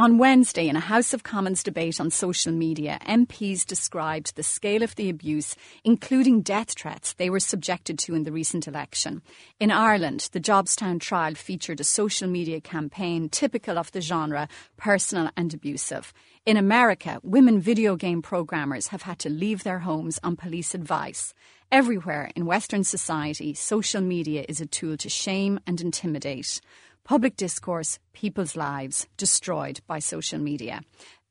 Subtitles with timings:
[0.00, 4.82] On Wednesday, in a House of Commons debate on social media, MPs described the scale
[4.82, 9.20] of the abuse, including death threats, they were subjected to in the recent election.
[9.58, 15.28] In Ireland, the Jobstown trial featured a social media campaign typical of the genre, personal
[15.36, 16.14] and abusive.
[16.46, 21.34] In America, women video game programmers have had to leave their homes on police advice.
[21.70, 26.62] Everywhere in Western society, social media is a tool to shame and intimidate
[27.04, 30.80] public discourse, people's lives destroyed by social media.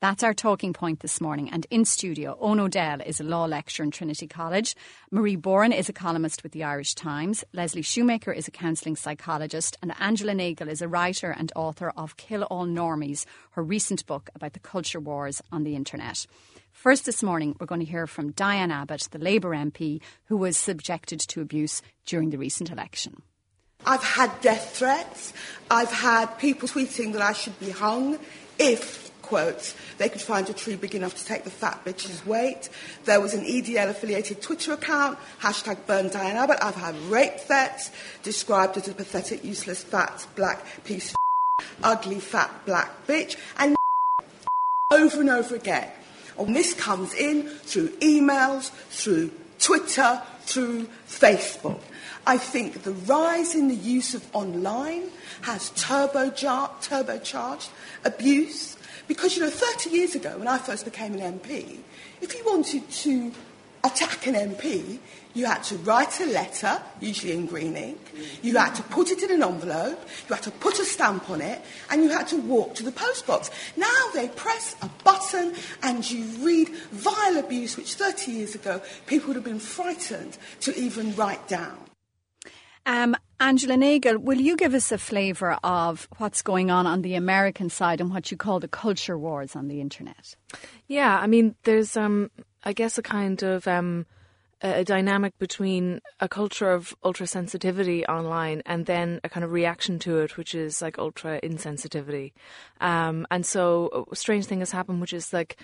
[0.01, 1.49] That's our talking point this morning.
[1.49, 4.73] And in studio, Eoin O'Dell is a law lecturer in Trinity College.
[5.11, 7.43] Marie Boran is a columnist with the Irish Times.
[7.51, 9.75] Leslie Shoemaker is a counselling psychologist.
[9.81, 14.29] And Angela Nagle is a writer and author of Kill All Normies, her recent book
[14.35, 16.25] about the culture wars on the internet.
[16.71, 20.55] First this morning, we're going to hear from Diane Abbott, the Labour MP, who was
[20.55, 23.21] subjected to abuse during the recent election.
[23.89, 25.33] I've had death threats.
[25.71, 28.19] I've had people tweeting that I should be hung
[28.59, 32.69] if, quote, they could find a tree big enough to take the fat bitch's weight.
[33.05, 36.59] There was an EDL affiliated Twitter account, hashtag burn Diane Abbott.
[36.61, 37.89] I've had rape threats
[38.21, 43.75] described as a pathetic, useless, fat, black piece of ugly, fat, black bitch, and
[44.91, 45.89] over and over again.
[46.37, 51.81] And this comes in through emails, through Twitter, through Facebook.
[52.29, 55.09] I think the rise in the use of online
[55.41, 57.69] has turbocharged, turbocharged
[58.05, 58.77] abuse.
[59.07, 61.79] Because, you know, 30 years ago, when I first became an MP,
[62.21, 63.31] if you wanted to
[63.83, 64.99] attack an MP,
[65.33, 67.99] you had to write a letter, usually in green ink,
[68.43, 71.41] you had to put it in an envelope, you had to put a stamp on
[71.41, 73.49] it, and you had to walk to the postbox.
[73.75, 79.29] Now they press a button and you read vile abuse, which 30 years ago people
[79.29, 81.88] would have been frightened to even write down.
[82.85, 87.15] Um, Angela Nagle, will you give us a flavour of what's going on on the
[87.15, 90.35] American side and what you call the culture wars on the internet?
[90.87, 92.31] Yeah, I mean, there's, um,
[92.63, 94.05] I guess, a kind of um,
[94.61, 99.99] a dynamic between a culture of ultra sensitivity online and then a kind of reaction
[99.99, 102.33] to it, which is like ultra insensitivity.
[102.81, 105.57] Um, and so, a strange thing has happened, which is like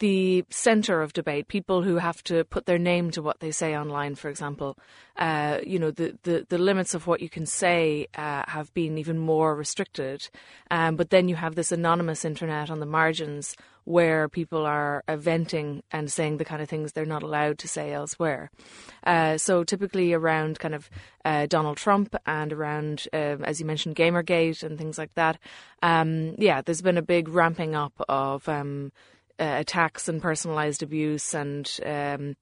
[0.00, 3.76] the center of debate, people who have to put their name to what they say
[3.76, 4.76] online, for example,
[5.16, 8.96] uh, you know, the, the, the, limits of what you can say uh, have been
[8.96, 10.28] even more restricted.
[10.70, 15.82] Um, but then you have this anonymous internet on the margins where people are venting
[15.90, 18.50] and saying the kind of things they're not allowed to say elsewhere.
[19.04, 20.88] Uh, so typically around kind of
[21.24, 25.38] uh, Donald Trump and around, um, as you mentioned, Gamergate and things like that.
[25.82, 28.92] Um, yeah, there's been a big ramping up of um,
[29.40, 31.70] uh, attacks and personalised abuse and.
[31.84, 32.36] Um,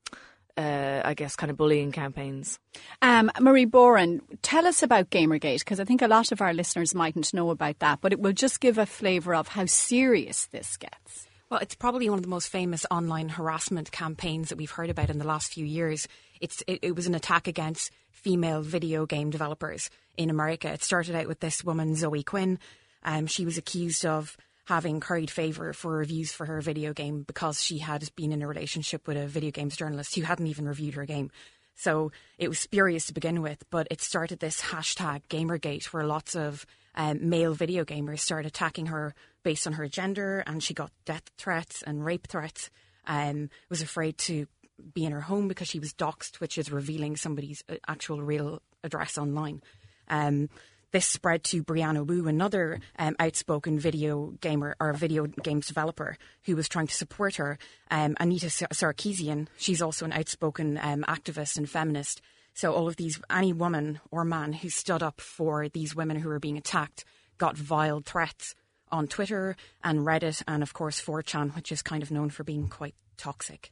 [0.56, 2.58] uh, I guess, kind of bullying campaigns.
[3.00, 6.96] Um, Marie Boran, tell us about Gamergate because I think a lot of our listeners
[6.96, 10.76] mightn't know about that, but it will just give a flavour of how serious this
[10.76, 11.28] gets.
[11.48, 15.10] Well, it's probably one of the most famous online harassment campaigns that we've heard about
[15.10, 16.08] in the last few years.
[16.40, 20.72] It's, it, it was an attack against female video game developers in America.
[20.72, 22.58] It started out with this woman, Zoe Quinn.
[23.04, 24.36] Um, she was accused of
[24.68, 28.46] having curried favour for reviews for her video game because she had been in a
[28.46, 31.30] relationship with a video games journalist who hadn't even reviewed her game.
[31.74, 36.36] So it was spurious to begin with, but it started this hashtag Gamergate where lots
[36.36, 40.92] of um, male video gamers started attacking her based on her gender, and she got
[41.06, 42.68] death threats and rape threats.
[43.06, 44.46] Um, was afraid to
[44.92, 48.60] be in her home because she was doxxed, which is revealing somebody's uh, actual real
[48.84, 49.62] address online.
[50.08, 50.50] Um,
[50.92, 56.56] this spread to Brianna Wu, another um, outspoken video gamer or video games developer who
[56.56, 57.58] was trying to support her.
[57.90, 62.20] Um, Anita Sarkeesian, she's also an outspoken um, activist and feminist.
[62.54, 66.28] So all of these, any woman or man who stood up for these women who
[66.28, 67.04] were being attacked
[67.36, 68.54] got vile threats
[68.90, 72.68] on Twitter and Reddit and of course 4chan, which is kind of known for being
[72.68, 73.70] quite toxic.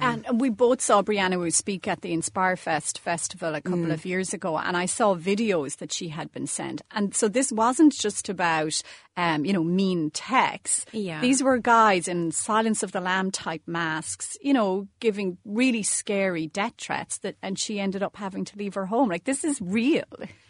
[0.00, 3.92] And we both saw Brianna Wu speak at the Inspirefest festival a couple mm.
[3.92, 6.82] of years ago, and I saw videos that she had been sent.
[6.90, 8.80] And so this wasn't just about,
[9.16, 10.86] um, you know, mean texts.
[10.92, 11.20] Yeah.
[11.20, 16.46] These were guys in Silence of the Lamb type masks, you know, giving really scary
[16.46, 17.18] death threats.
[17.18, 19.08] That, and she ended up having to leave her home.
[19.08, 20.04] Like this is real.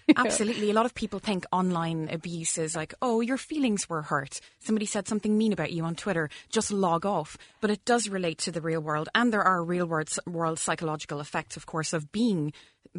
[0.16, 0.70] Absolutely.
[0.70, 4.40] A lot of people think online abuse is like, oh, your feelings were hurt.
[4.60, 6.30] Somebody said something mean about you on Twitter.
[6.50, 7.36] Just log off.
[7.60, 9.08] But it does relate to the real world.
[9.14, 12.52] And there are real world, world psychological effects, of course, of being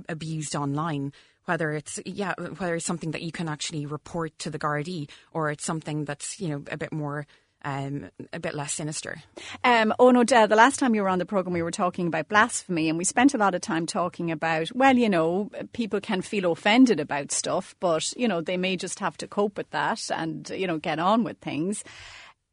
[0.10, 1.12] abused online
[1.46, 5.50] whether it's yeah whether it's something that you can actually report to the Gardaí or
[5.50, 7.26] it's something that's you know a bit more
[7.64, 9.22] um, a bit less sinister.
[9.64, 12.08] Um, oh no, Del, the last time you were on the programme, we were talking
[12.08, 16.00] about blasphemy, and we spent a lot of time talking about, well, you know, people
[16.00, 19.70] can feel offended about stuff, but, you know, they may just have to cope with
[19.72, 21.84] that and, you know, get on with things.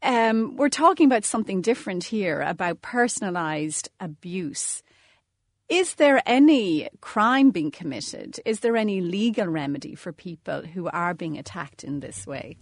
[0.05, 4.83] um, we're talking about something different here about personalised abuse.
[5.71, 8.39] Is there any crime being committed?
[8.45, 12.59] Is there any legal remedy for people who are being attacked in this way?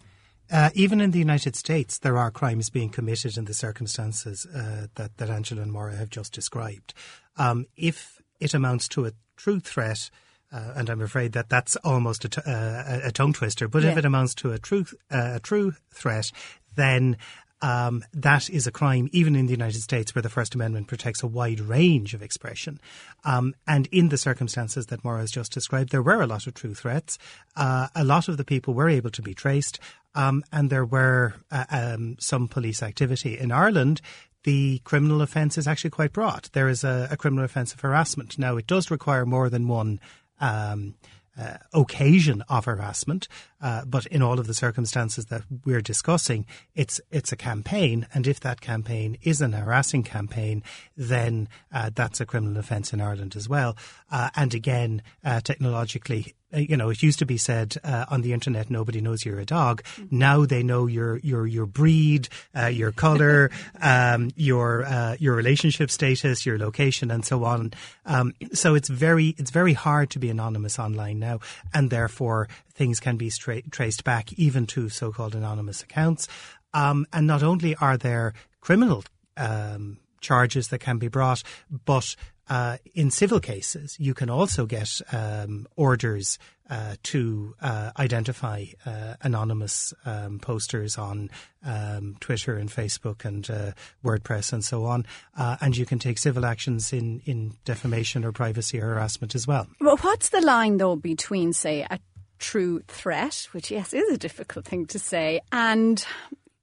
[0.53, 4.87] Uh, even in the United States, there are crimes being committed in the circumstances uh,
[4.97, 6.93] that, that Angela and Maura have just described.
[7.39, 10.11] Um, if it amounts to a true threat,
[10.53, 13.93] uh, and I'm afraid that that's almost a, t- uh, a tongue twister, but yeah.
[13.93, 16.31] if it amounts to a true, uh, a true threat,
[16.77, 17.17] then
[17.63, 21.23] um, that is a crime, even in the United States, where the First Amendment protects
[21.23, 22.81] a wide range of expression.
[23.25, 26.55] Um, and in the circumstances that Maura has just described, there were a lot of
[26.55, 27.19] true threats.
[27.57, 29.79] Uh, a lot of the people were able to be traced,
[30.15, 33.39] um, and there were uh, um, some police activity.
[33.39, 34.01] In Ireland,
[34.45, 36.49] the criminal offence is actually quite broad.
[36.53, 38.39] There is a, a, criminal offence of harassment.
[38.39, 40.01] Now, it does require more than one
[40.41, 40.95] um,
[41.39, 43.29] uh, occasion of harassment,
[43.63, 46.45] uh, but in all of the circumstances that we're discussing,
[46.75, 50.63] it's it's a campaign, and if that campaign is an harassing campaign,
[50.97, 53.77] then uh, that's a criminal offence in Ireland as well.
[54.11, 58.23] Uh, and again, uh, technologically, uh, you know, it used to be said uh, on
[58.23, 59.83] the internet, nobody knows you're a dog.
[59.83, 60.19] Mm-hmm.
[60.19, 63.51] Now they know your your your breed, uh, your color,
[63.81, 67.73] um, your uh, your relationship status, your location, and so on.
[68.05, 71.41] Um, so it's very it's very hard to be anonymous online now,
[71.73, 76.29] and therefore things can be stra- traced back even to so-called anonymous accounts.
[76.75, 79.05] Um, and not only are there criminal
[79.37, 81.43] um, charges that can be brought,
[81.85, 82.17] but
[82.49, 86.39] uh, in civil cases, you can also get um, orders
[86.69, 91.31] uh, to uh, identify uh, anonymous um, posters on
[91.65, 93.73] um, Twitter and Facebook and uh,
[94.05, 95.05] WordPress and so on.
[95.37, 99.47] Uh, and you can take civil actions in, in defamation or privacy or harassment as
[99.47, 99.67] well.
[99.81, 101.99] Well, what's the line, though, between, say, a
[102.43, 106.05] true threat, which, yes, is a difficult thing to say, and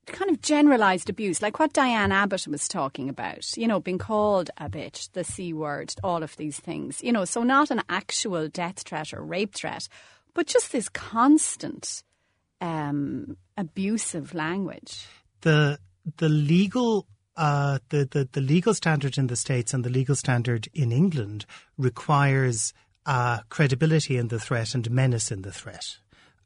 [0.06, 4.50] kind of generalized abuse, like what Diane Abbott was talking about, you know, being called
[4.58, 8.48] a bitch, the C word, all of these things, you know, so not an actual
[8.50, 9.88] death threat or rape threat,
[10.34, 12.04] but just this constant
[12.60, 15.06] um, abusive language.
[15.42, 15.80] The
[16.18, 20.68] the legal uh, the, the, the legal standard in the States and the legal standard
[20.74, 21.46] in England
[21.78, 22.74] requires
[23.10, 25.98] uh, credibility in the threat and menace in the threat.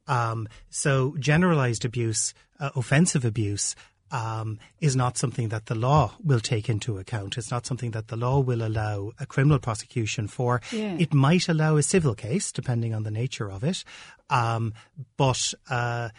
[0.07, 3.75] Um, so generalized abuse, uh, offensive abuse,
[4.12, 7.38] um, is not something that the law will take into account.
[7.38, 10.62] It's not something that the law will allow a criminal prosecution for.
[10.71, 10.95] Yeah.
[10.98, 13.83] It might allow a civil case, depending on the nature of it.
[14.30, 14.74] Um,
[15.18, 16.10] but uh,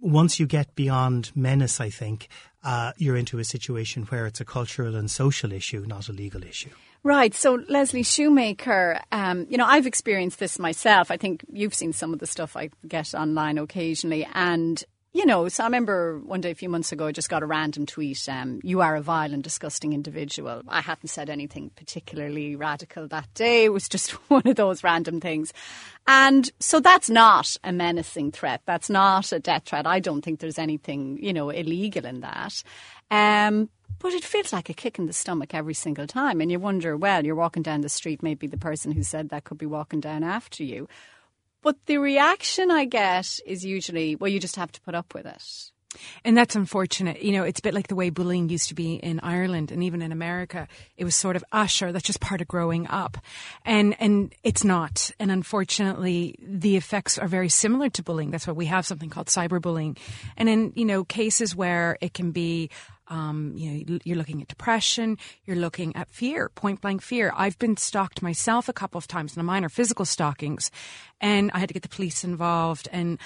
[0.00, 2.28] once you get beyond menace, I think
[2.62, 6.44] uh, you're into a situation where it's a cultural and social issue, not a legal
[6.44, 6.70] issue.
[7.06, 7.32] Right.
[7.32, 11.12] So, Leslie Shoemaker, um, you know, I've experienced this myself.
[11.12, 14.26] I think you've seen some of the stuff I get online occasionally.
[14.34, 14.82] And,
[15.12, 17.46] you know, so I remember one day a few months ago, I just got a
[17.46, 20.62] random tweet um, You are a vile and disgusting individual.
[20.66, 23.66] I hadn't said anything particularly radical that day.
[23.66, 25.52] It was just one of those random things.
[26.08, 28.62] And so that's not a menacing threat.
[28.66, 29.86] That's not a death threat.
[29.86, 32.64] I don't think there's anything, you know, illegal in that.
[33.12, 36.40] Um, but it feels like a kick in the stomach every single time.
[36.40, 39.44] And you wonder, well, you're walking down the street, maybe the person who said that
[39.44, 40.88] could be walking down after you.
[41.62, 45.26] But the reaction I get is usually, well, you just have to put up with
[45.26, 45.72] it.
[46.24, 47.22] And that's unfortunate.
[47.22, 49.82] You know, it's a bit like the way bullying used to be in Ireland and
[49.82, 50.68] even in America.
[50.96, 53.18] It was sort of, ah, sure, that's just part of growing up.
[53.64, 55.10] And, and it's not.
[55.18, 58.30] And unfortunately, the effects are very similar to bullying.
[58.30, 59.98] That's why we have something called cyberbullying.
[60.36, 62.70] And in, you know, cases where it can be,
[63.08, 67.32] um, you know, you're looking at depression, you're looking at fear, point blank fear.
[67.36, 70.70] I've been stalked myself a couple of times, and mine are physical stalkings,
[71.20, 72.88] and I had to get the police involved.
[72.92, 73.18] And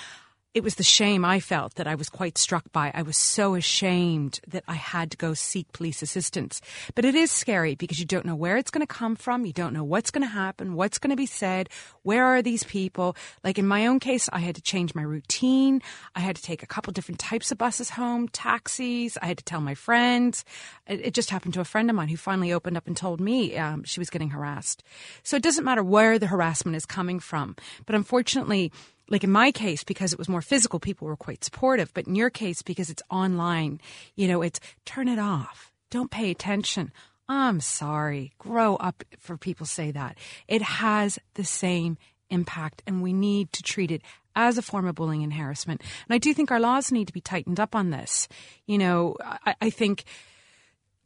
[0.52, 2.90] it was the shame I felt that I was quite struck by.
[2.92, 6.60] I was so ashamed that I had to go seek police assistance.
[6.96, 9.46] But it is scary because you don't know where it's going to come from.
[9.46, 11.68] You don't know what's going to happen, what's going to be said.
[12.02, 13.16] Where are these people?
[13.44, 15.82] Like in my own case, I had to change my routine.
[16.16, 19.16] I had to take a couple different types of buses home, taxis.
[19.22, 20.44] I had to tell my friends.
[20.88, 23.20] It, it just happened to a friend of mine who finally opened up and told
[23.20, 24.82] me um, she was getting harassed.
[25.22, 27.54] So it doesn't matter where the harassment is coming from.
[27.86, 28.72] But unfortunately,
[29.10, 31.92] like in my case, because it was more physical, people were quite supportive.
[31.92, 33.80] But in your case, because it's online,
[34.16, 35.72] you know, it's turn it off.
[35.90, 36.92] Don't pay attention.
[37.28, 38.32] I'm sorry.
[38.38, 40.16] Grow up for people say that.
[40.48, 41.98] It has the same
[42.30, 44.02] impact and we need to treat it
[44.36, 45.80] as a form of bullying and harassment.
[45.80, 48.28] And I do think our laws need to be tightened up on this.
[48.66, 50.04] You know, I, I think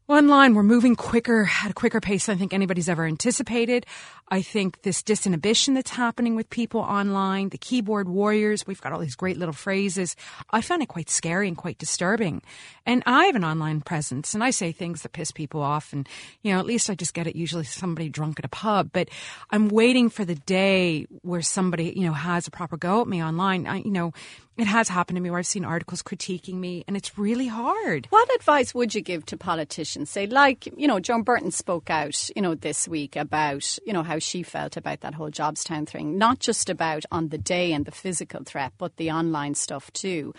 [0.07, 3.87] Online, we're moving quicker at a quicker pace than I think anybody's ever anticipated.
[4.29, 8.99] I think this disinhibition that's happening with people online, the keyboard warriors, we've got all
[8.99, 10.15] these great little phrases.
[10.51, 12.43] I find it quite scary and quite disturbing.
[12.85, 15.95] And I have an online presence and I say things that piss people off.
[15.95, 16.07] And,
[16.43, 18.91] you know, at least I just get it usually somebody drunk at a pub.
[18.93, 19.09] But
[19.49, 23.25] I'm waiting for the day where somebody, you know, has a proper go at me
[23.25, 23.67] online.
[23.67, 24.13] I, you know,
[24.57, 28.07] it has happened to me where I've seen articles critiquing me, and it's really hard.
[28.11, 30.11] What advice would you give to politicians?
[30.11, 34.03] Say, like, you know, Joan Burton spoke out, you know, this week about, you know,
[34.03, 37.85] how she felt about that whole Jobstown thing, not just about on the day and
[37.85, 40.35] the physical threat, but the online stuff too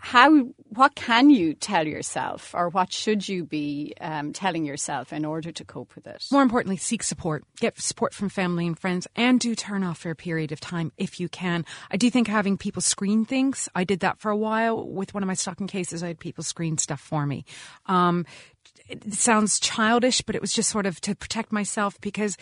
[0.00, 5.24] how what can you tell yourself or what should you be um, telling yourself in
[5.24, 6.26] order to cope with it?
[6.30, 7.44] More importantly seek support.
[7.58, 10.92] Get support from family and friends and do turn off for a period of time
[10.96, 11.64] if you can.
[11.90, 15.22] I do think having people screen things i did that for a while with one
[15.22, 17.44] of my stocking cases i had people screen stuff for me.
[17.86, 18.26] Um,
[18.88, 22.36] it sounds childish but it was just sort of to protect myself because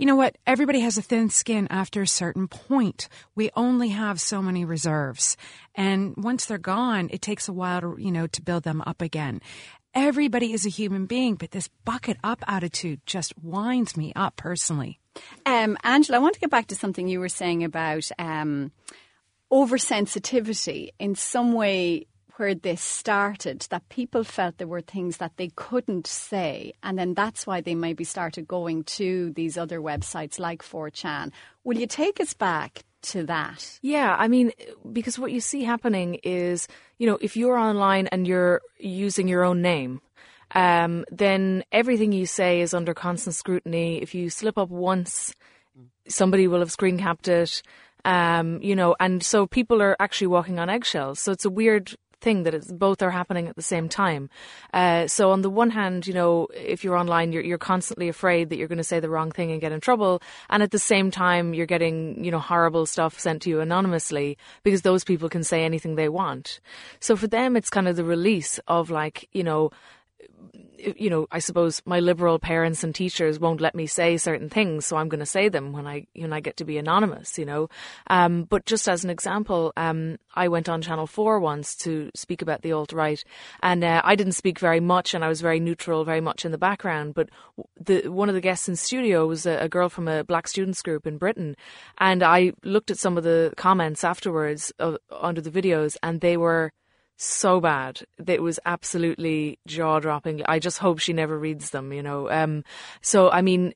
[0.00, 0.38] you know what?
[0.46, 3.06] Everybody has a thin skin after a certain point.
[3.34, 5.36] We only have so many reserves.
[5.74, 9.02] And once they're gone, it takes a while to, you know, to build them up
[9.02, 9.42] again.
[9.92, 14.98] Everybody is a human being, but this bucket up attitude just winds me up personally.
[15.44, 18.72] Um, Angela, I want to get back to something you were saying about um,
[19.52, 20.92] oversensitivity.
[20.98, 22.06] In some way,
[22.40, 27.12] where this started, that people felt there were things that they couldn't say, and then
[27.12, 31.30] that's why they maybe started going to these other websites like 4chan.
[31.64, 33.78] Will you take us back to that?
[33.82, 34.52] Yeah, I mean,
[34.90, 36.66] because what you see happening is,
[36.98, 40.00] you know, if you're online and you're using your own name,
[40.54, 44.00] um, then everything you say is under constant scrutiny.
[44.00, 45.34] If you slip up once,
[46.08, 47.62] somebody will have screen capped it.
[48.04, 51.20] Um, you know, and so people are actually walking on eggshells.
[51.20, 54.30] So it's a weird thing that it's both are happening at the same time.
[54.72, 58.50] Uh, so on the one hand, you know, if you're online, you're, you're constantly afraid
[58.50, 60.78] that you're going to say the wrong thing and get in trouble, and at the
[60.78, 65.28] same time, you're getting you know horrible stuff sent to you anonymously because those people
[65.28, 66.60] can say anything they want.
[67.00, 69.70] So for them, it's kind of the release of like you know
[70.96, 74.86] you know, I suppose my liberal parents and teachers won't let me say certain things,
[74.86, 77.44] so I'm going to say them when I when I get to be anonymous, you
[77.44, 77.68] know.
[78.08, 82.42] Um, but just as an example, um, I went on Channel Four once to speak
[82.42, 83.22] about the alt right,
[83.62, 86.52] and uh, I didn't speak very much, and I was very neutral, very much in
[86.52, 87.14] the background.
[87.14, 87.28] But
[87.78, 90.82] the one of the guests in studio was a, a girl from a black students
[90.82, 91.56] group in Britain,
[91.98, 96.36] and I looked at some of the comments afterwards uh, under the videos, and they
[96.36, 96.72] were
[97.22, 98.00] so bad.
[98.26, 100.42] It was absolutely jaw dropping.
[100.46, 102.30] I just hope she never reads them, you know.
[102.30, 102.64] Um,
[103.02, 103.74] so, I mean,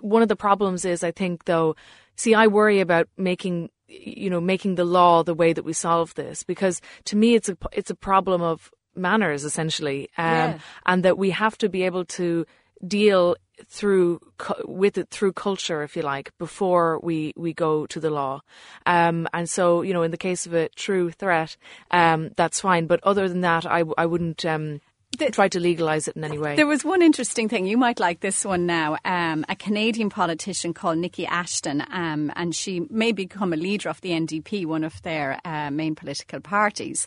[0.00, 1.74] one of the problems is, I think, though,
[2.14, 6.14] see, I worry about making, you know, making the law the way that we solve
[6.14, 10.08] this because to me, it's a, it's a problem of manners, essentially.
[10.16, 10.58] Um, yeah.
[10.86, 12.46] and that we have to be able to
[12.86, 13.34] deal
[13.66, 14.20] through
[14.64, 18.40] with it through culture, if you like, before we we go to the law.
[18.86, 21.56] Um, and so, you know, in the case of a true threat,
[21.90, 22.86] um, that's fine.
[22.86, 24.44] But other than that, I I wouldn't.
[24.44, 24.80] Um,
[25.16, 26.54] the, try to legalise it in any way.
[26.54, 27.66] There was one interesting thing.
[27.66, 28.98] You might like this one now.
[29.04, 34.00] Um, a Canadian politician called Niki Ashton, um, and she may become a leader of
[34.02, 37.06] the NDP, one of their uh, main political parties.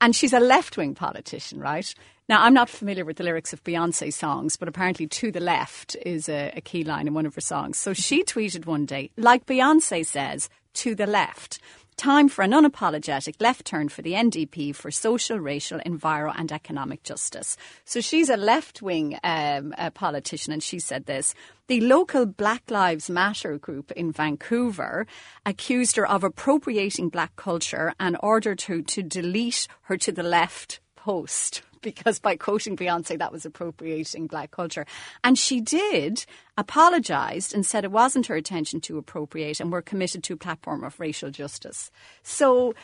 [0.00, 1.92] And she's a left wing politician, right?
[2.28, 5.96] Now, I'm not familiar with the lyrics of Beyonce songs, but apparently To the Left
[6.04, 7.78] is a, a key line in one of her songs.
[7.78, 11.58] So she tweeted one day, like Beyonce says, To the Left.
[11.96, 17.02] Time for an unapologetic left turn for the NDP for social, racial, enviro, and economic
[17.02, 17.56] justice.
[17.86, 21.34] So she's a left wing um, politician, and she said this.
[21.66, 25.06] The local Black Lives Matter group in Vancouver
[25.46, 30.78] accused her of appropriating black culture and ordered her to delete her to the left
[30.94, 34.86] post because by quoting Beyonce, that was appropriating black culture.
[35.24, 36.24] And she did,
[36.56, 40.84] apologised, and said it wasn't her intention to appropriate and we're committed to a platform
[40.84, 41.90] of racial justice.
[42.22, 42.74] So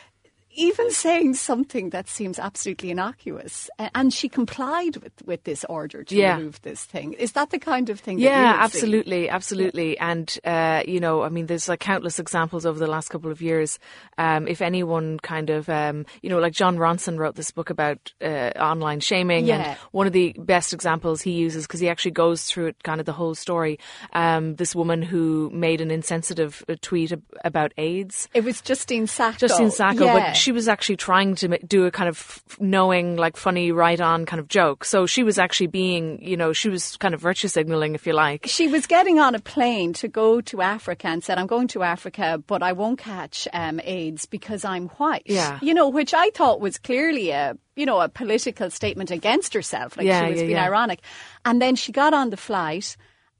[0.55, 6.15] even saying something that seems absolutely innocuous, and she complied with, with this order to
[6.15, 6.37] yeah.
[6.37, 7.13] remove this thing.
[7.13, 8.19] Is that the kind of thing?
[8.19, 9.29] yeah, absolutely, see?
[9.29, 9.93] absolutely.
[9.95, 10.11] Yeah.
[10.11, 13.41] And uh, you know, I mean, there's like countless examples over the last couple of
[13.41, 13.79] years.
[14.17, 18.13] Um, if anyone kind of, um, you know, like Jon Ronson wrote this book about
[18.21, 19.55] uh, online shaming, yeah.
[19.55, 22.99] and one of the best examples he uses because he actually goes through it, kind
[22.99, 23.79] of the whole story.
[24.13, 28.29] Um, this woman who made an insensitive uh, tweet about AIDS.
[28.33, 29.37] It was Justine Sacco.
[29.37, 33.71] Justine Sacco, but she was actually trying to do a kind of knowing, like funny,
[33.71, 34.85] right on kind of joke.
[34.85, 38.13] So she was actually being, you know, she was kind of virtue signaling, if you
[38.13, 38.45] like.
[38.45, 41.81] She was getting on a plane to go to Africa and said, I'm going to
[41.81, 45.23] Africa, but I won't catch um, AIDS because I'm white.
[45.25, 45.57] Yeah.
[45.63, 49.97] You know, which I thought was clearly a, you know, a political statement against herself.
[49.97, 50.65] Like Yeah, she was yeah, being yeah.
[50.65, 51.01] ironic.
[51.43, 52.97] And then she got on the flight.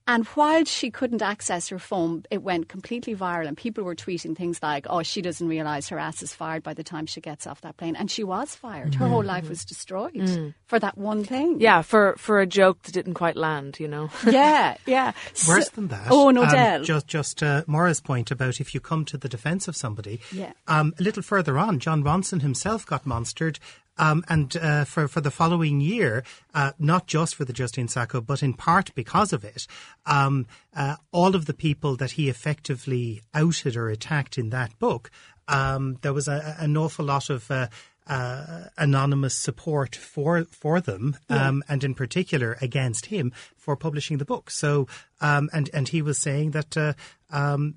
[0.07, 4.37] And while she couldn't access her phone, it went completely viral, and people were tweeting
[4.37, 7.47] things like, "Oh, she doesn't realize her ass is fired by the time she gets
[7.47, 8.93] off that plane," and she was fired.
[8.95, 11.59] Her whole life was destroyed for that one thing.
[11.59, 14.09] Yeah, for for a joke that didn't quite land, you know.
[14.29, 15.13] yeah, yeah.
[15.33, 16.07] So- Worse than that.
[16.11, 16.83] Oh, um, O'Dell.
[16.83, 20.19] just just uh, Maura's point about if you come to the defence of somebody.
[20.31, 20.53] Yeah.
[20.67, 23.57] Um, a little further on, Jon Ronson himself got monstered.
[23.97, 26.23] Um, and uh, for for the following year,
[26.53, 29.67] uh, not just for the Justine Sacco, but in part because of it,
[30.05, 35.09] um, uh, all of the people that he effectively outed or attacked in that book,
[35.47, 37.67] um, there was a, an awful lot of uh,
[38.07, 44.25] uh, anonymous support for for them, um, and in particular against him for publishing the
[44.25, 44.51] book.
[44.51, 44.87] So,
[45.21, 46.77] um, and and he was saying that.
[46.77, 46.93] Uh,
[47.31, 47.75] um,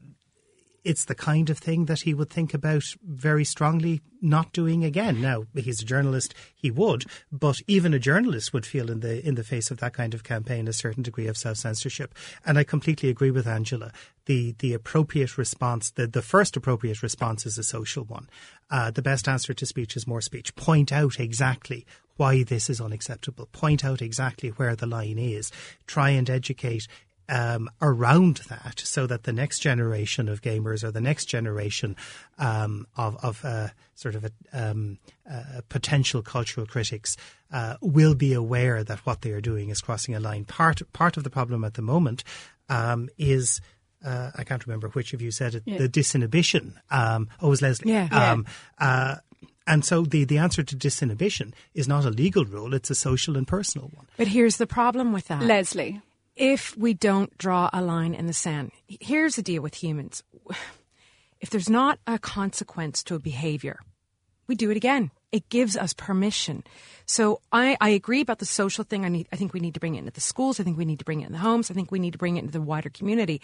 [0.84, 5.20] it's the kind of thing that he would think about very strongly not doing again.
[5.20, 9.34] Now he's a journalist; he would, but even a journalist would feel in the in
[9.34, 12.14] the face of that kind of campaign a certain degree of self censorship.
[12.44, 13.92] And I completely agree with Angela.
[14.26, 18.28] The the appropriate response, the the first appropriate response, is a social one.
[18.70, 20.54] Uh, the best answer to speech is more speech.
[20.56, 21.86] Point out exactly
[22.18, 23.46] why this is unacceptable.
[23.52, 25.50] Point out exactly where the line is.
[25.86, 26.88] Try and educate
[27.28, 31.96] um, around that so that the next generation of gamers or the next generation
[32.38, 34.98] um, of, of uh, sort of a, um,
[35.30, 37.16] uh, potential cultural critics
[37.52, 40.44] uh, will be aware that what they are doing is crossing a line.
[40.44, 42.24] Part, part of the problem at the moment
[42.68, 43.60] um, is.
[44.04, 45.64] Uh, I can't remember which of you said it.
[45.64, 46.74] The disinhibition.
[46.88, 47.90] Um, oh, it was Leslie.
[47.90, 48.06] Yeah.
[48.12, 48.46] Um,
[48.78, 49.16] uh,
[49.66, 53.36] and so the, the answer to disinhibition is not a legal rule; it's a social
[53.36, 54.06] and personal one.
[54.16, 55.42] But here's the problem with that.
[55.42, 56.00] Leslie.
[56.38, 60.22] If we don't draw a line in the sand, here's the deal with humans.
[61.40, 63.80] If there's not a consequence to a behavior,
[64.46, 65.10] we do it again.
[65.30, 66.64] It gives us permission.
[67.04, 69.04] So I, I agree about the social thing.
[69.04, 70.58] I need I think we need to bring it into the schools.
[70.58, 71.70] I think we need to bring it in the homes.
[71.70, 73.42] I think we need to bring it into the wider community.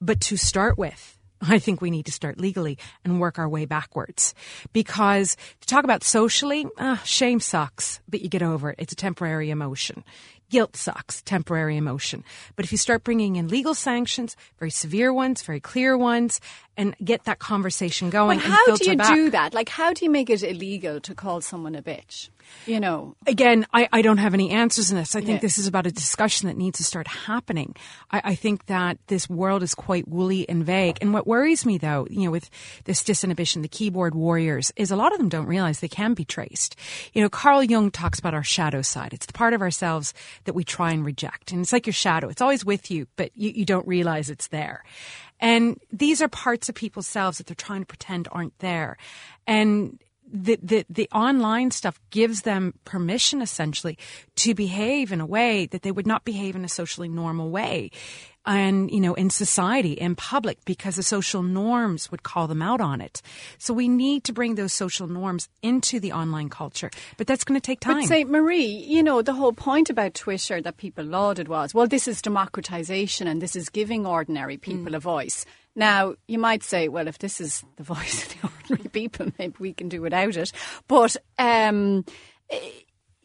[0.00, 3.64] But to start with, I think we need to start legally and work our way
[3.64, 4.34] backwards.
[4.72, 8.76] Because to talk about socially, ah, shame sucks, but you get over it.
[8.78, 10.04] It's a temporary emotion.
[10.52, 12.22] Guilt sucks, temporary emotion.
[12.56, 16.42] But if you start bringing in legal sanctions, very severe ones, very clear ones,
[16.76, 19.14] and get that conversation going, how do you back.
[19.14, 19.54] do that?
[19.54, 22.28] Like, how do you make it illegal to call someone a bitch?
[22.66, 25.16] You know, again, I, I don't have any answers in this.
[25.16, 25.38] I think Yeah.
[25.40, 27.74] this is about a discussion that needs to start happening.
[28.10, 30.98] I, I think that this world is quite woolly and vague.
[31.00, 32.48] And what worries me, though, you know, with
[32.84, 36.24] this disinhibition, the keyboard warriors, is a lot of them don't realize they can be
[36.24, 36.76] traced.
[37.12, 39.12] You know, Carl Jung talks about our shadow side.
[39.12, 41.50] It's the part of ourselves that we try and reject.
[41.52, 42.28] And it's like your shadow.
[42.28, 44.84] It's always with you, but you, you don't realize it's there.
[45.40, 48.96] And these are parts of people's selves that they're trying to pretend aren't there.
[49.46, 49.98] And
[50.32, 53.98] the, the, the online stuff gives them permission essentially
[54.36, 57.90] to behave in a way that they would not behave in a socially normal way.
[58.44, 62.80] And, you know, in society, in public, because the social norms would call them out
[62.80, 63.22] on it.
[63.58, 66.90] So we need to bring those social norms into the online culture.
[67.16, 68.00] But that's going to take time.
[68.00, 71.86] But say, Marie, you know, the whole point about Twitter that people lauded was, well,
[71.86, 75.44] this is democratization and this is giving ordinary people a voice.
[75.74, 79.54] Now, you might say, well, if this is the voice of the ordinary people, maybe
[79.58, 80.52] we can do without it.
[80.88, 82.04] But, um,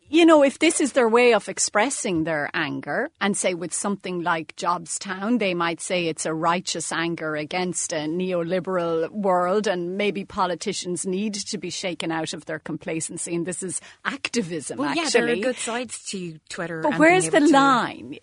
[0.09, 4.21] you know, if this is their way of expressing their anger, and say with something
[4.23, 10.23] like Jobstown, they might say it's a righteous anger against a neoliberal world, and maybe
[10.25, 15.03] politicians need to be shaken out of their complacency, and this is activism, Well, yeah,
[15.03, 15.21] actually.
[15.21, 16.81] there are good sides to Twitter.
[16.81, 18.17] but where's the to- line?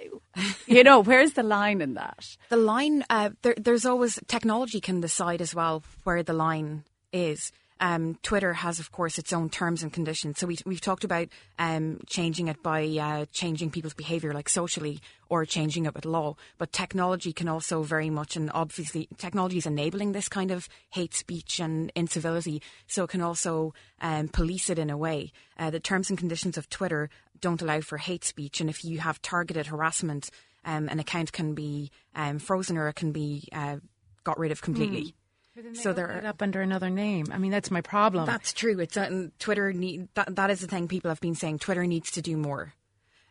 [0.66, 2.37] you know, where's the line in that?
[2.49, 7.51] The line, uh, there, there's always technology can decide as well where the line is.
[7.81, 10.39] Um, Twitter has, of course, its own terms and conditions.
[10.39, 15.01] So we, we've talked about um, changing it by uh, changing people's behaviour, like socially,
[15.29, 16.37] or changing it with law.
[16.57, 21.15] But technology can also very much, and obviously, technology is enabling this kind of hate
[21.15, 22.63] speech and incivility.
[22.87, 25.33] So it can also um, police it in a way.
[25.59, 27.11] Uh, the terms and conditions of Twitter
[27.41, 30.31] don't allow for hate speech, and if you have targeted harassment,
[30.65, 33.77] um, an account can be um, frozen or it can be uh,
[34.23, 35.07] got rid of completely.
[35.07, 35.13] So
[35.57, 36.27] it are.
[36.27, 37.27] up under another name.
[37.33, 38.27] I mean, that's my problem.
[38.27, 38.79] That's true.
[38.81, 40.35] It's uh, Twitter need that.
[40.35, 41.61] That is the thing people have been saying.
[41.61, 42.75] Twitter needs to do more.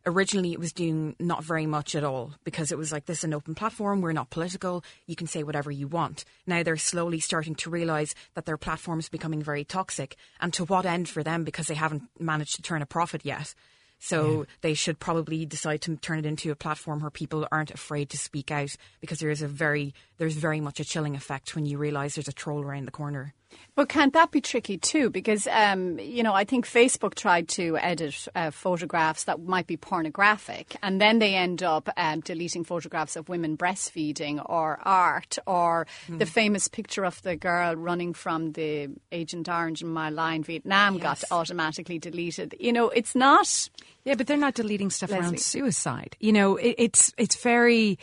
[0.05, 3.23] originally it was doing not very much at all because it was like this is
[3.23, 7.19] an open platform we're not political you can say whatever you want now they're slowly
[7.19, 11.23] starting to realize that their platform is becoming very toxic and to what end for
[11.23, 13.53] them because they haven't managed to turn a profit yet
[13.99, 14.45] so yeah.
[14.59, 18.17] they should probably decide to turn it into a platform where people aren't afraid to
[18.17, 21.77] speak out because there is a very there's very much a chilling effect when you
[21.77, 23.33] realize there's a troll around the corner
[23.75, 25.09] but can't that be tricky too?
[25.09, 29.77] Because, um, you know, I think Facebook tried to edit uh, photographs that might be
[29.77, 35.87] pornographic, and then they end up um, deleting photographs of women breastfeeding or art or
[36.07, 36.19] mm.
[36.19, 40.95] the famous picture of the girl running from the Agent Orange in My Lai, Vietnam,
[40.95, 41.03] yes.
[41.03, 42.55] got automatically deleted.
[42.59, 43.69] You know, it's not.
[44.05, 45.25] Yeah, but they're not deleting stuff Leslie.
[45.25, 46.15] around suicide.
[46.19, 47.97] You know, it, it's it's very.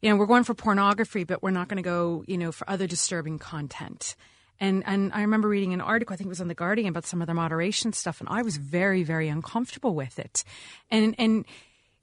[0.00, 2.68] You know, we're going for pornography, but we're not going to go, you know, for
[2.68, 4.14] other disturbing content.
[4.58, 7.04] And and I remember reading an article, I think it was on the Guardian, about
[7.04, 10.44] some of the moderation stuff, and I was very very uncomfortable with it.
[10.90, 11.44] And and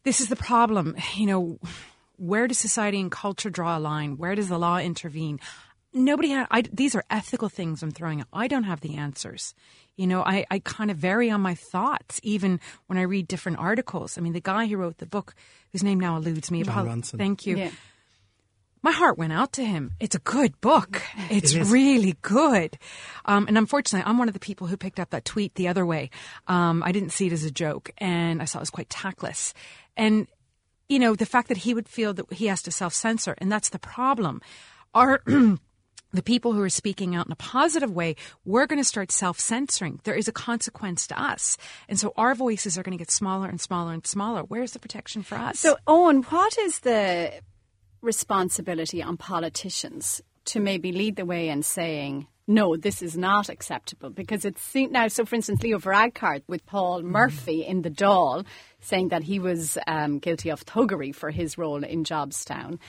[0.04, 1.60] this is the problem, you know.
[2.18, 4.18] Where does society and culture draw a line?
[4.18, 5.40] Where does the law intervene?
[5.94, 6.32] Nobody.
[6.32, 8.22] Ha- I, these are ethical things I'm throwing.
[8.22, 8.28] Out.
[8.34, 9.54] I don't have the answers.
[9.96, 13.60] You know, I, I kind of vary on my thoughts, even when I read different
[13.60, 14.18] articles.
[14.18, 15.36] I mean, the guy who wrote the book,
[15.72, 17.58] whose name now eludes me, Jon thank you.
[17.58, 17.72] Yeah
[18.84, 19.96] my heart went out to him.
[20.00, 21.02] It's a good book.
[21.30, 22.78] It's it really good.
[23.26, 25.86] Um, and unfortunately, I'm one of the people who picked up that tweet the other
[25.86, 26.10] way.
[26.48, 29.54] Um, I didn't see it as a joke, and I saw it was quite tactless.
[29.96, 30.28] And
[30.90, 33.52] you know, the fact that he would feel that he has to self censor, and
[33.52, 34.42] that's the problem.
[34.94, 35.24] Are
[36.14, 39.40] the people who are speaking out in a positive way, we're going to start self
[39.40, 40.00] censoring.
[40.04, 41.58] There is a consequence to us.
[41.90, 44.44] And so our voices are going to get smaller and smaller and smaller.
[44.44, 45.60] Where's the protection for us?
[45.60, 47.34] So, Eoin, what is the
[48.02, 54.10] responsibility on politicians to maybe lead the way in saying, no, this is not acceptable
[54.10, 55.08] because it's seen now.
[55.08, 57.06] So, for instance, Leo Varadkar with Paul mm.
[57.06, 58.46] Murphy in the Dáil
[58.82, 62.80] saying that he was um, guilty of thuggery for his role in Jobstown.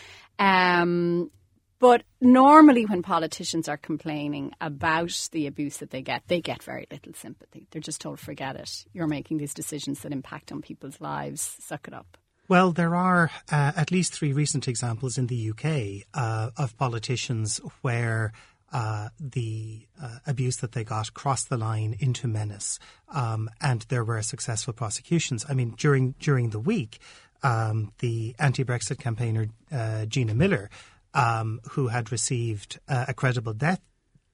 [0.40, 1.30] Um,
[1.78, 6.86] but normally, when politicians are complaining about the abuse that they get, they get very
[6.90, 7.66] little sympathy.
[7.70, 8.84] They're just told, forget it.
[8.92, 11.56] You're making these decisions that impact on people's lives.
[11.60, 12.16] Suck it up.
[12.46, 17.58] Well, there are uh, at least three recent examples in the UK uh, of politicians
[17.80, 18.32] where
[18.70, 24.04] uh, the uh, abuse that they got crossed the line into menace, um, and there
[24.04, 25.46] were successful prosecutions.
[25.48, 26.98] I mean, during during the week,
[27.42, 30.70] um, the anti-Brexit campaigner uh, Gina Miller,
[31.14, 33.80] um, who had received uh, a credible death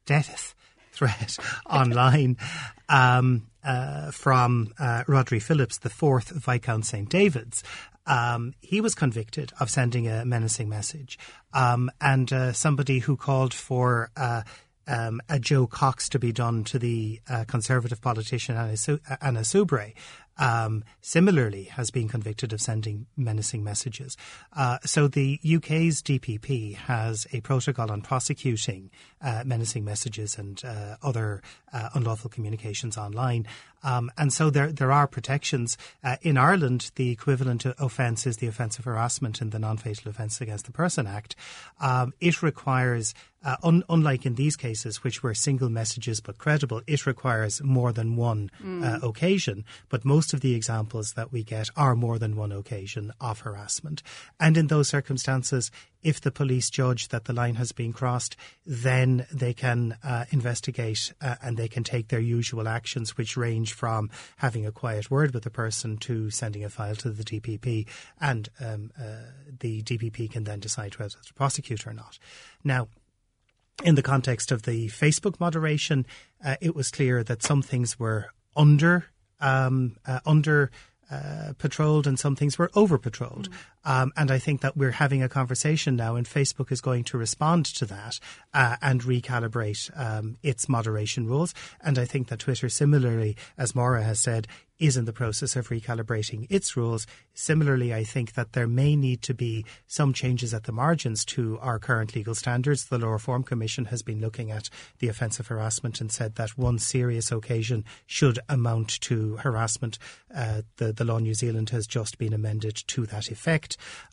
[0.07, 0.55] death
[0.93, 2.37] threat online
[2.89, 7.09] um, uh, from uh, Rhodri Phillips, the fourth Viscount St.
[7.09, 7.63] David's,
[8.07, 11.19] um, he was convicted of sending a menacing message.
[11.53, 14.43] Um, and uh, somebody who called for uh,
[14.87, 18.75] um, a Jo Cox to be done to the uh, Conservative politician Anna,
[19.21, 19.95] Anna Soubry
[20.41, 24.17] um, similarly has been convicted of sending menacing messages.
[24.57, 30.97] Uh, so the UK's DPP has a protocol on prosecuting uh, menacing messages and uh,
[31.03, 33.47] other uh, unlawful communications online.
[33.83, 35.79] Um, and so there there are protections.
[36.03, 40.41] Uh, in Ireland, the equivalent offence is the offence of harassment in the Non-Fatal Offence
[40.41, 41.37] Against the Person Act.
[41.81, 46.83] Um, it requires uh, un- unlike in these cases, which were single messages but credible,
[46.87, 48.85] it requires more than one mm.
[48.85, 49.65] uh, occasion.
[49.89, 54.03] But most of the examples that we get are more than one occasion of harassment.
[54.39, 55.71] And in those circumstances,
[56.03, 61.13] if the police judge that the line has been crossed, then they can uh, investigate
[61.21, 65.35] uh, and they can take their usual actions, which range from having a quiet word
[65.35, 67.87] with the person to sending a file to the DPP.
[68.21, 72.19] And um, uh, the DPP can then decide whether to prosecute or not.
[72.65, 72.89] Now,
[73.83, 76.07] in the context of the Facebook moderation,
[76.45, 79.07] uh, it was clear that some things were under
[79.41, 80.71] um, uh, under
[81.11, 83.51] uh, patrolled and some things were over patrolled.
[83.51, 83.55] Mm.
[83.85, 87.19] Um, and I think that we're having a conversation now, and Facebook is going to
[87.19, 88.21] respond to that
[88.53, 91.55] uh, and recalibrate um, its moderation rules.
[91.81, 94.47] And I think that Twitter, similarly, as Maura has said,
[94.81, 97.07] is in the process of recalibrating its rules.
[97.35, 101.59] Similarly, I think that there may need to be some changes at the margins to
[101.61, 102.87] our current legal standards.
[102.87, 106.57] The Law Reform Commission has been looking at the offence of harassment and said that
[106.57, 109.99] one serious occasion should amount to harassment.
[110.35, 113.70] Uh, the, the law New Zealand has just been amended to that effect.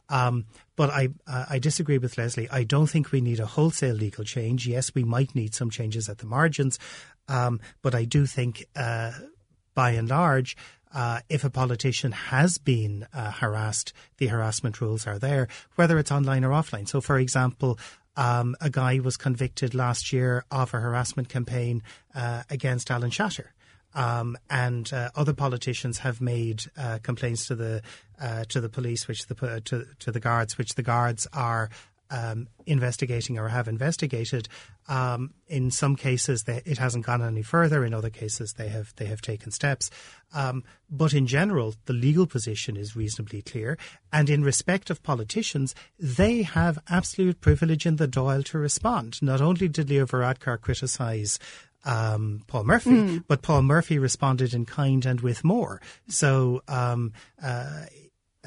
[0.10, 2.50] Um, but I, uh, I disagree with Leslie.
[2.50, 4.68] I don't think we need a wholesale legal change.
[4.68, 6.80] Yes, we might need some changes at the margins,
[7.28, 9.12] um, but I do think uh,
[9.74, 10.56] by and large,
[10.94, 16.12] uh, if a politician has been uh, harassed, the harassment rules are there, whether it's
[16.12, 16.88] online or offline.
[16.88, 17.78] So, for example,
[18.16, 21.84] um, a guy was convicted last year of a harassment campaign
[22.16, 23.54] uh, against Alan Shatter.
[23.98, 27.82] Um, and uh, other politicians have made uh, complaints to the
[28.22, 31.70] uh, to the police, which the to, to the guards, which the guards are
[32.10, 34.48] um, investigating or have investigated.
[34.88, 37.84] Um, in some cases, they, it hasn't gone any further.
[37.84, 39.90] In other cases, they have they have taken steps.
[40.34, 43.78] Um, but in general, the legal position is reasonably clear.
[44.14, 49.22] And in respect of politicians, they have absolute privilege in the Dáil to respond.
[49.22, 51.40] Not only did Leo Varadkar criticise
[51.88, 53.24] um, Paul Murphy, mm.
[53.28, 55.82] but Paul Murphy responded in kind and with more.
[56.08, 57.86] So um, uh,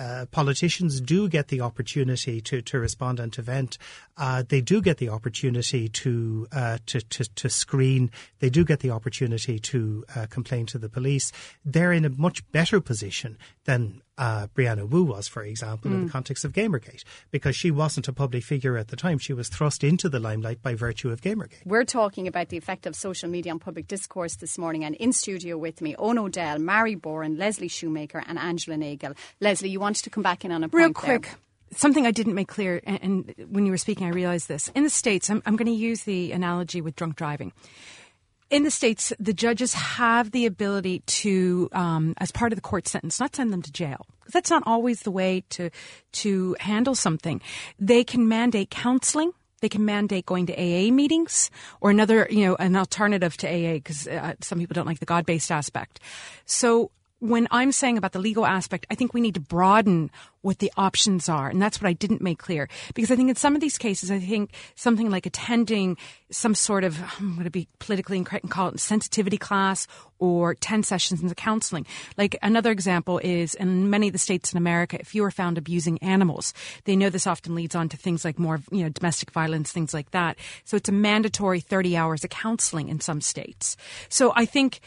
[0.01, 3.77] uh, politicians do get the opportunity to, to respond and to vent.
[4.17, 8.11] Uh, they do get the opportunity to, uh, to, to, to screen.
[8.39, 11.33] They do get the opportunity to uh, complain to the police.
[11.65, 13.37] They're in a much better position
[13.71, 15.95] than uh, Brianna Wu was, for example, mm.
[15.95, 16.13] in the mm.
[16.13, 19.19] context of Gamergate, because she wasn't a public figure at the time.
[19.19, 21.65] She was thrust into the limelight by virtue of Gamergate.
[21.65, 25.13] We're talking about the effect of social media on public discourse this morning, and in
[25.13, 29.15] studio with me, Eoin O'Dell, Mary Boran, Leslie Shoemaker, and Angela Nagle.
[29.41, 31.23] Leslie, you wanted to come back in on a real quick.
[31.23, 31.35] There.
[31.73, 34.69] Something I didn't make clear, and, and, when you were speaking, I realized this.
[34.75, 37.53] In the States, I'm, I'm going to use the analogy with drunk driving
[38.51, 42.89] in the states, the judges have the ability to, um, as part of the court
[42.89, 45.71] sentence, not send them to jail that's not always the way to
[46.13, 47.41] to handle something.
[47.79, 49.33] They can mandate counseling.
[49.61, 51.51] They can mandate going to AA meetings
[51.83, 55.07] or another, you know, an alternative to AA because uh, some people don't like the
[55.07, 56.01] God based aspect.
[56.47, 60.11] So when I'm saying about the legal aspect, I think we need to broaden
[60.43, 61.49] what the options are.
[61.49, 62.69] And that's what I didn't make clear.
[62.95, 65.99] Because I think in some of these cases, I think something like attending
[66.31, 69.87] some sort of, I'm going to be politically incorrect and call it sensitivity class
[70.19, 71.87] or 10 sessions into counseling.
[72.17, 75.59] Like another example is in many of the states in America, if you are found
[75.59, 76.55] abusing animals,
[76.85, 79.93] they know this often leads on to things like more, you know, domestic violence, things
[79.93, 80.39] like that.
[80.65, 83.77] So it's a mandatory 30 hours of counseling in some states.
[84.09, 84.81] So I think,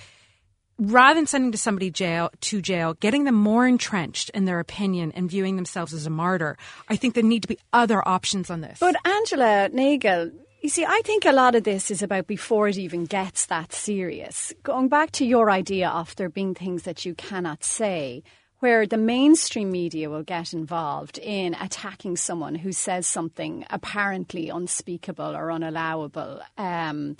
[0.78, 5.12] rather than sending to somebody jail to jail, getting them more entrenched in their opinion
[5.16, 6.58] and viewing themselves as a martyr,
[6.90, 8.80] I think there need to be other options on this.
[8.80, 10.32] But Angela Nagle,
[10.62, 13.74] you see, I think a lot of this is about before it even gets that
[13.74, 14.54] serious.
[14.64, 18.24] Going back to your idea of there being things that you cannot say,
[18.60, 25.36] where the mainstream media will get involved in attacking someone who says something apparently unspeakable
[25.36, 26.42] or unallowable.
[26.58, 27.18] Um,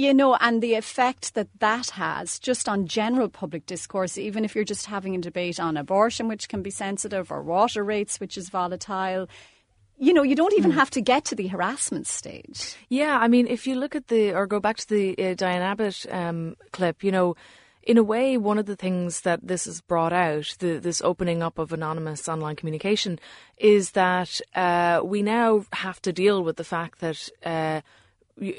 [0.00, 4.54] you know, and the effect that that has just on general public discourse, even if
[4.54, 8.38] you're just having a debate on abortion, which can be sensitive, or water rates, which
[8.38, 9.28] is volatile.
[9.98, 10.76] You know, you don't even mm.
[10.76, 12.76] have to get to the harassment stage.
[12.88, 15.60] Yeah, I mean, if you look at the, or go back to the uh, Diane
[15.60, 17.36] Abbott um, clip, you know,
[17.82, 21.42] in a way, one of the things that this has brought out, the, this opening
[21.42, 23.18] up of anonymous online communication,
[23.58, 27.82] is that uh, we now have to deal with the fact that uh,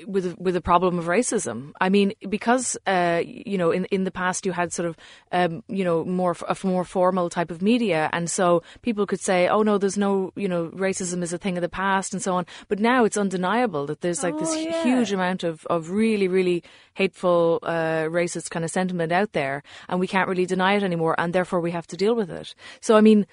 [0.05, 1.71] with with a problem of racism.
[1.81, 4.97] I mean, because uh, you know, in in the past you had sort of
[5.31, 9.47] um, you know more a more formal type of media, and so people could say,
[9.47, 12.35] "Oh no, there's no you know racism is a thing of the past," and so
[12.35, 12.45] on.
[12.67, 14.83] But now it's undeniable that there's like oh, this yeah.
[14.83, 16.63] huge amount of of really really
[16.93, 21.15] hateful uh, racist kind of sentiment out there, and we can't really deny it anymore,
[21.17, 22.53] and therefore we have to deal with it.
[22.79, 23.25] So I mean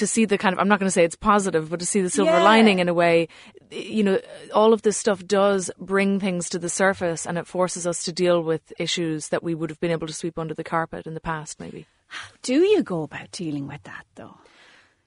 [0.00, 2.00] to see the kind of I'm not going to say it's positive, but to see
[2.00, 2.42] the silver yeah.
[2.42, 3.28] lining in a way,
[3.70, 4.18] you know,
[4.52, 8.12] all of this stuff does bring things to the surface, and it forces us to
[8.12, 11.14] deal with issues that we would have been able to sweep under the carpet in
[11.14, 11.86] the past, maybe.
[12.08, 14.36] How do you go about dealing with that, though?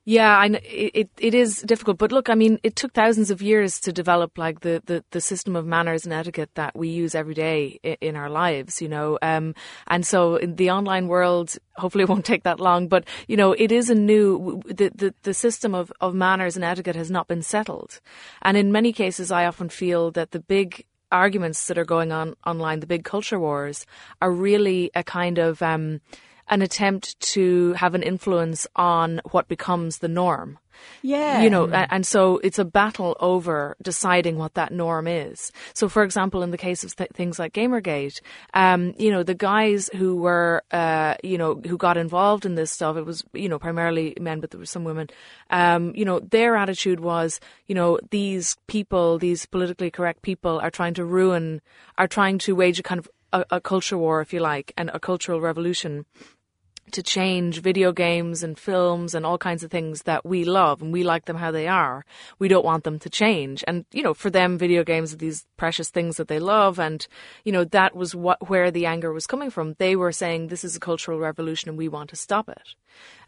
[0.05, 3.41] Yeah, I know, it it is difficult, but look, I mean, it took thousands of
[3.41, 7.15] years to develop like the, the, the system of manners and etiquette that we use
[7.15, 9.17] every day in, in our lives, you know.
[9.21, 9.55] Um,
[9.87, 13.53] and so in the online world, hopefully it won't take that long, but you know,
[13.53, 17.29] it is a new the the, the system of, of manners and etiquette has not
[17.29, 18.01] been settled,
[18.41, 22.35] and in many cases, I often feel that the big arguments that are going on
[22.45, 23.85] online, the big culture wars,
[24.21, 26.01] are really a kind of um,
[26.49, 30.59] an attempt to have an influence on what becomes the norm.
[31.01, 31.41] Yeah.
[31.41, 35.51] You know, and so it's a battle over deciding what that norm is.
[35.73, 38.21] So, for example, in the case of th- things like Gamergate,
[38.53, 42.71] um, you know, the guys who were, uh, you know, who got involved in this
[42.71, 45.09] stuff, it was, you know, primarily men, but there were some women,
[45.49, 50.71] um, you know, their attitude was, you know, these people, these politically correct people are
[50.71, 51.61] trying to ruin,
[51.97, 54.89] are trying to wage a kind of a, a culture war, if you like, and
[54.93, 56.05] a cultural revolution
[56.91, 60.91] to change video games and films and all kinds of things that we love and
[60.91, 62.05] we like them how they are.
[62.39, 63.63] We don't want them to change.
[63.67, 66.79] And, you know, for them, video games are these precious things that they love.
[66.79, 67.05] And,
[67.45, 69.75] you know, that was what, where the anger was coming from.
[69.79, 72.75] They were saying this is a cultural revolution and we want to stop it.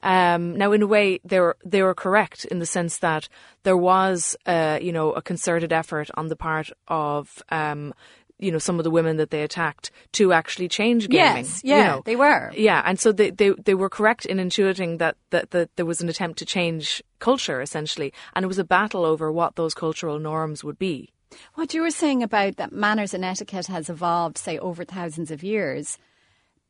[0.03, 3.27] Um, now, in a way, they were, they were correct in the sense that
[3.63, 7.93] there was, uh, you know, a concerted effort on the part of, um,
[8.39, 11.45] you know some of the women that they attacked to actually change gaming.
[11.45, 12.01] Yes, you yeah, know.
[12.05, 12.51] they were.
[12.55, 16.01] Yeah, and so they, they, they were correct in intuiting that, that, that there was
[16.01, 20.19] an attempt to change culture, essentially, and it was a battle over what those cultural
[20.19, 21.11] norms would be.
[21.55, 25.43] What you were saying about that manners and etiquette has evolved, say, over thousands of
[25.43, 25.97] years,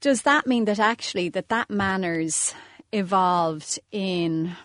[0.01, 2.54] does that mean that actually that that manners
[2.91, 4.56] evolved in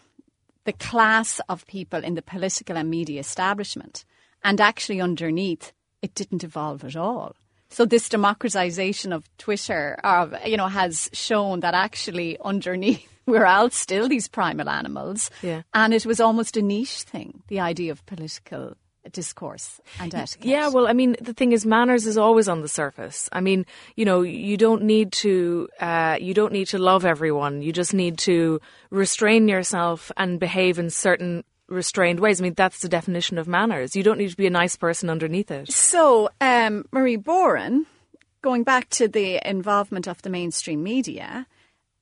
[0.64, 4.04] the class of people in the political and media establishment,
[4.44, 7.34] and actually underneath it didn't evolve at all?
[7.68, 13.70] So this democratization of Twitter, of you know, has shown that actually underneath we're all
[13.70, 15.62] still these primal animals, Yeah.
[15.72, 18.76] and it was almost a niche thing, the idea of political
[19.12, 20.46] discourse and etiquette.
[20.46, 23.28] Yeah, well, I mean, the thing is, manners is always on the surface.
[23.32, 23.64] I mean,
[23.96, 27.62] you know, you don't need to, uh, you don't need to love everyone.
[27.62, 28.60] You just need to
[28.90, 32.40] restrain yourself and behave in certain restrained ways.
[32.40, 33.94] I mean, that's the definition of manners.
[33.96, 35.70] You don't need to be a nice person underneath it.
[35.72, 37.86] So, um, Marie Boran,
[38.42, 41.46] going back to the involvement of the mainstream media,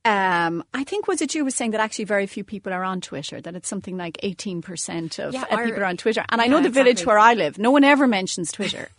[0.05, 3.01] um, I think was it you was saying that actually very few people are on
[3.01, 3.41] Twitter.
[3.41, 6.25] That it's something like eighteen percent of Yeah, uh, our- people are on Twitter.
[6.31, 7.07] And I know Yeah, the village exactly.
[7.11, 8.89] where I live, no one ever mentions Twitter.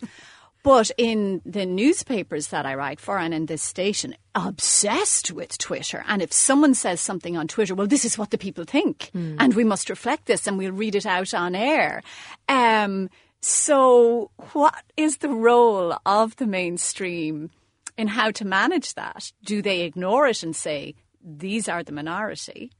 [0.62, 6.04] But in the newspapers that I write for and in this station, obsessed with Twitter.
[6.06, 9.10] And if someone says something on Twitter, well, this is what the people think.
[9.14, 12.02] And we must reflect this and we'll read it out on air.
[12.48, 13.08] Um,
[13.40, 17.50] so, what is the role of the mainstream
[17.96, 19.32] in how to manage that?
[19.42, 20.94] Do they ignore it and say,
[21.24, 22.70] these are the minority?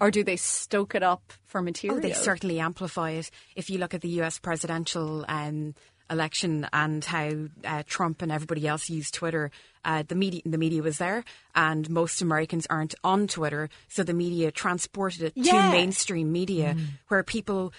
[0.00, 1.98] Or do they stoke it up for material?
[1.98, 3.30] Oh, they certainly amplify it.
[3.54, 5.74] If you look at the US presidential um,
[6.10, 7.30] election and how
[7.64, 9.50] uh, Trump and everybody else used Twitter,
[9.84, 14.14] uh, the media the media was there, and most Americans aren't on Twitter, so the
[14.14, 15.52] media transported it Yeah.
[15.66, 16.76] to mainstream media,
[17.08, 17.72] where people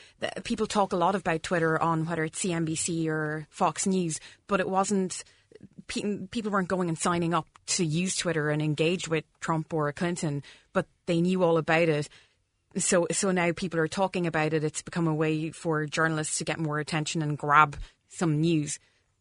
[0.44, 4.70] people talk a lot about Twitter on whether it's CNBC or Fox News, but it
[4.70, 5.24] wasn't.
[5.88, 9.92] pe- People weren't going and signing up to use Twitter and engage with Trump or
[9.92, 12.08] Clinton, but they knew all about it
[12.78, 14.63] so so now people are talking about it.
[14.63, 17.76] It's become a way for journalists to get more attention and grab
[18.10, 18.80] some news.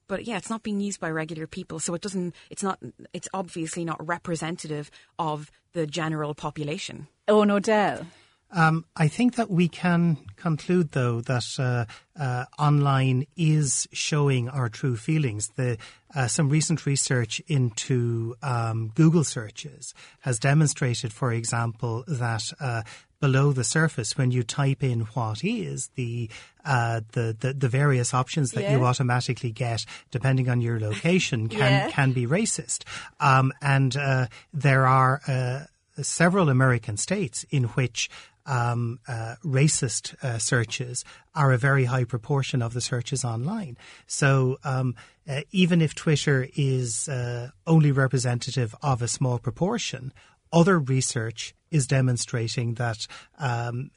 [0.09, 2.35] But yeah, it's not being used by regular people, so it doesn't.
[2.51, 2.79] It's not.
[3.13, 7.09] It's obviously not representative of the general population.
[7.29, 8.07] Eoin O'Dell.
[8.51, 11.85] Um, I think that we can conclude, though, that uh,
[12.19, 15.49] uh, online is showing our true feelings.
[15.57, 15.77] The,
[16.15, 22.85] uh, some recent research into um, Google searches has demonstrated, for example, that uh,
[23.21, 26.31] below the surface, when you type in what is, the
[26.65, 31.73] uh, the, the the various options that you automatically get, depending on your location, can
[31.73, 31.91] Yeah.
[31.91, 32.85] can be racist.
[33.21, 38.09] Um, and uh, there are uh, several American states in which
[38.47, 41.05] um, uh, racist uh, searches
[41.35, 43.77] are a very high proportion of the searches online.
[44.07, 44.95] So um,
[45.29, 50.13] uh, even if Twitter is uh, only representative of a small proportion,
[50.51, 53.07] other research is demonstrating that
[53.39, 53.91] um,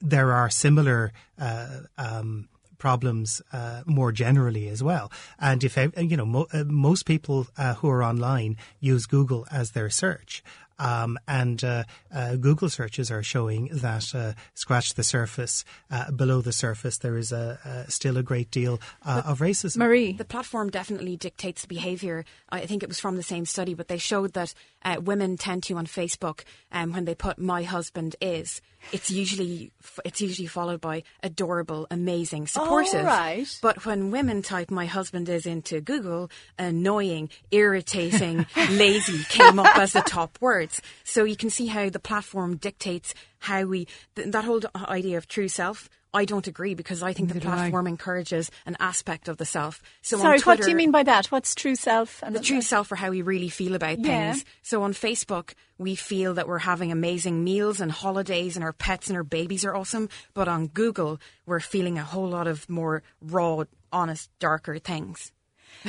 [0.00, 5.10] there are similar uh, um, problems uh, more generally as well.
[5.38, 9.72] And if you know, mo- uh, most people uh, who are online use Google as
[9.72, 10.42] their search.
[10.78, 16.40] Um, and uh, uh, Google searches are showing that uh, scratch the surface, uh, below
[16.40, 19.78] the surface, there is a, a still a great deal uh, of racism.
[19.78, 20.12] Marie.
[20.12, 22.24] The platform definitely dictates the behaviour.
[22.50, 25.64] I think it was from the same study, but they showed that uh, women tend
[25.64, 28.60] to on Facebook, um, when they put "my husband is,"
[28.92, 29.72] it's usually
[30.04, 33.04] it's usually followed by adorable, amazing, supportive.
[33.04, 33.46] right.
[33.60, 39.92] But when women type "my husband is" into Google, annoying, irritating, lazy came up as
[39.92, 40.38] the top
[41.04, 45.16] So you can see how the platform dictates how we th- that whole uh, idea
[45.18, 45.88] of true self.
[46.14, 47.54] I don't agree because I think the Neither I.
[47.56, 49.82] platform encourages an aspect of the self.
[50.00, 51.26] So Sorry, what do you mean by that?
[51.26, 52.22] What's true self?
[52.22, 54.32] And the true self or how we really feel about Yeah.
[54.32, 54.44] things.
[54.62, 59.08] So on Facebook, we feel that we're having amazing meals and holidays and our pets
[59.08, 60.08] and our babies are awesome.
[60.32, 65.30] But on Google, we're feeling a whole lot of more raw, honest, darker things.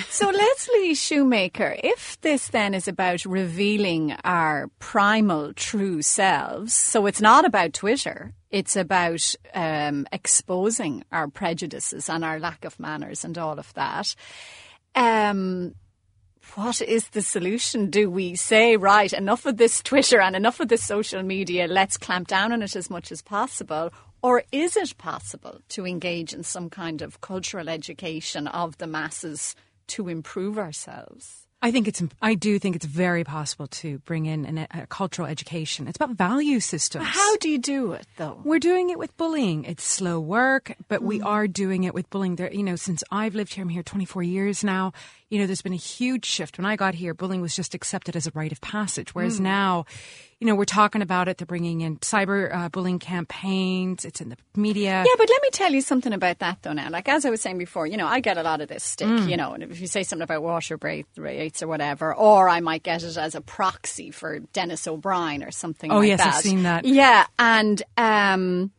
[0.09, 7.21] So, Leslie Shoemaker, if this then is about revealing our primal true selves, so it's
[7.21, 13.37] not about Twitter, it's about um, exposing our prejudices and our lack of manners and
[13.37, 14.15] all of that.
[14.95, 15.75] Um,
[16.55, 17.89] what is the solution?
[17.89, 21.97] Do we say, right, enough of this Twitter and enough of this social media, let's
[21.97, 23.91] clamp down on it as much as possible?
[24.21, 29.55] Or is it possible to engage in some kind of cultural education of the masses
[29.89, 31.45] to improve ourselves?
[31.61, 32.01] I think it's.
[32.21, 35.87] I do think it's very possible to bring in an, a cultural education.
[35.87, 37.05] It's about value systems.
[37.05, 38.39] How do you do it, though?
[38.45, 39.65] We're doing it with bullying.
[39.65, 41.25] It's slow work, but we mm.
[41.25, 42.37] are doing it with bullying.
[42.37, 44.93] There, you know, since I've lived here, I'm here 24 years now.
[45.29, 46.57] You know, there's been a huge shift.
[46.57, 49.43] When I got here, bullying was just accepted as a rite of passage, whereas Hmm.
[49.43, 49.85] now,
[50.39, 51.37] you know, we're talking about it.
[51.37, 54.05] They're bringing in cyber uh, bullying campaigns.
[54.05, 55.03] It's in the media.
[55.05, 56.73] Yeah, but let me tell you something about that though.
[56.73, 58.83] Now, like as I was saying before, you know, I get a lot of this
[58.83, 59.07] stick.
[59.07, 59.29] Mm.
[59.29, 60.77] You know, and if you say something about water
[61.17, 65.51] rates or whatever, or I might get it as a proxy for Dennis O'Brien or
[65.51, 65.91] something.
[65.91, 66.85] Oh, like yes, I've seen that.
[66.85, 68.71] Yeah, and um,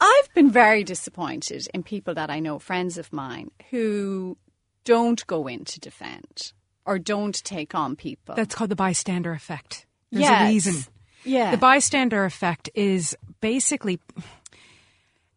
[0.00, 4.36] I've been very disappointed in people that I know, friends of mine, who
[4.84, 6.52] don't go in to defend
[6.86, 8.34] or don't take on people.
[8.34, 9.86] That's called the bystander effect.
[10.10, 10.42] There's Yes.
[10.42, 10.92] a reason.
[11.24, 14.00] yeah, The bystander effect is basically,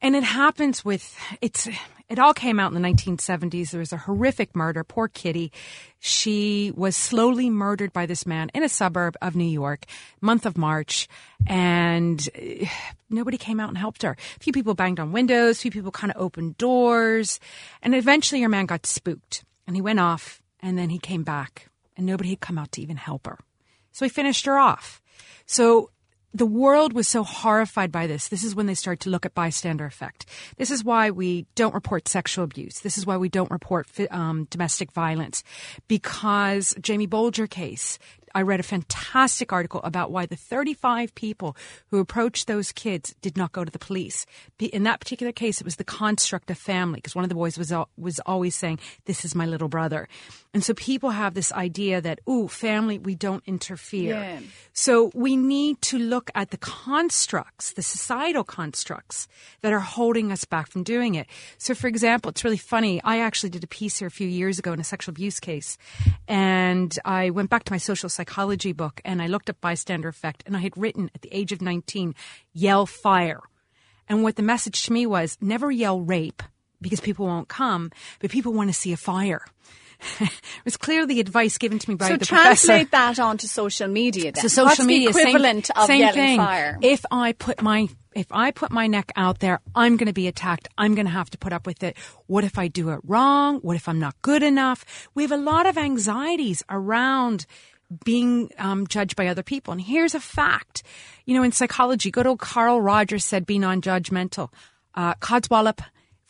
[0.01, 1.67] and it happens with it's.
[2.13, 3.71] It all came out in the 1970s.
[3.71, 4.83] There was a horrific murder.
[4.83, 5.51] Poor Kitty.
[5.97, 9.85] She was slowly murdered by this man in a suburb of New York,
[10.21, 11.07] month of March,
[11.47, 12.29] and
[13.09, 14.11] nobody came out and helped her.
[14.11, 15.57] A few people banged on windows.
[15.57, 17.39] A few people kind of opened doors,
[17.81, 21.67] and eventually, your man got spooked, and he went off, and then he came back,
[21.97, 23.39] and nobody had come out to even help her.
[23.91, 25.01] So he finished her off.
[25.47, 25.89] So
[26.33, 28.27] the world was so horrified by this.
[28.27, 30.25] This is when they start to look at bystander effect.
[30.57, 32.79] This is why we don't report sexual abuse.
[32.79, 35.43] This is why we don't report um, domestic violence.
[35.87, 37.99] Because Jamie Bulger case,
[38.35, 41.55] I read a fantastic article about why the 35 people
[41.89, 44.25] who approached those kids did not go to the police.
[44.59, 47.57] In that particular case, it was the construct of family because one of the boys
[47.57, 50.07] was was always saying, "This is my little brother,"
[50.53, 54.39] and so people have this idea that, "Ooh, family, we don't interfere." Yeah.
[54.73, 59.27] So we need to look at the constructs, the societal constructs
[59.61, 61.27] that are holding us back from doing it.
[61.57, 63.01] So, for example, it's really funny.
[63.03, 65.77] I actually did a piece here a few years ago in a sexual abuse case,
[66.27, 70.43] and I went back to my social psychology book and I looked up bystander effect,
[70.45, 72.15] and I had written at the age of 19,
[72.53, 73.41] yell fire.
[74.07, 76.41] And what the message to me was never yell rape
[76.81, 79.45] because people won't come, but people want to see a fire.
[80.19, 80.31] it
[80.65, 83.17] was clearly advice given to me by so the translate professor.
[83.17, 84.31] that onto social media.
[84.31, 84.41] Then.
[84.41, 86.37] So social What's media, the equivalent same, of same yelling thing.
[86.37, 86.77] fire.
[86.81, 90.27] If I put my if I put my neck out there, I'm going to be
[90.27, 90.67] attacked.
[90.77, 91.97] I'm going to have to put up with it.
[92.27, 93.59] What if I do it wrong?
[93.59, 95.07] What if I'm not good enough?
[95.15, 97.45] We have a lot of anxieties around
[98.03, 99.71] being um, judged by other people.
[99.71, 100.83] And here's a fact.
[101.25, 104.49] You know, in psychology, good old Carl Rogers said, be non-judgmental.
[104.95, 105.79] Uh, Codswallop,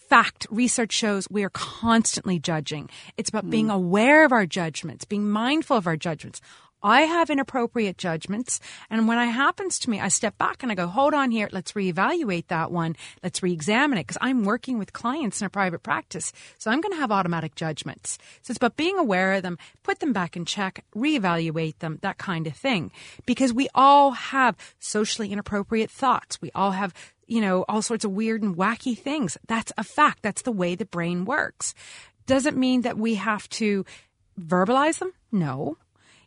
[0.09, 2.89] fact, research shows we are constantly judging.
[3.17, 6.39] It's about being aware of our judgments, being mindful of our judgments.
[6.83, 8.59] I have inappropriate judgments,
[8.89, 11.47] and when it happens to me, I step back and I go, hold on here,
[11.51, 15.49] let's reevaluate that one, let's re examine it, because I'm working with clients in a
[15.49, 18.17] private practice, so I'm going to have automatic judgments.
[18.41, 22.17] So it's about being aware of them, put them back in check, reevaluate them, that
[22.17, 22.91] kind of thing.
[23.25, 26.41] Because we all have socially inappropriate thoughts.
[26.41, 26.93] We all have
[27.25, 29.37] you know, all sorts of weird and wacky things.
[29.47, 30.21] That's a fact.
[30.21, 31.73] That's the way the brain works.
[32.25, 33.85] Doesn't mean that we have to
[34.39, 35.13] verbalize them.
[35.31, 35.77] No.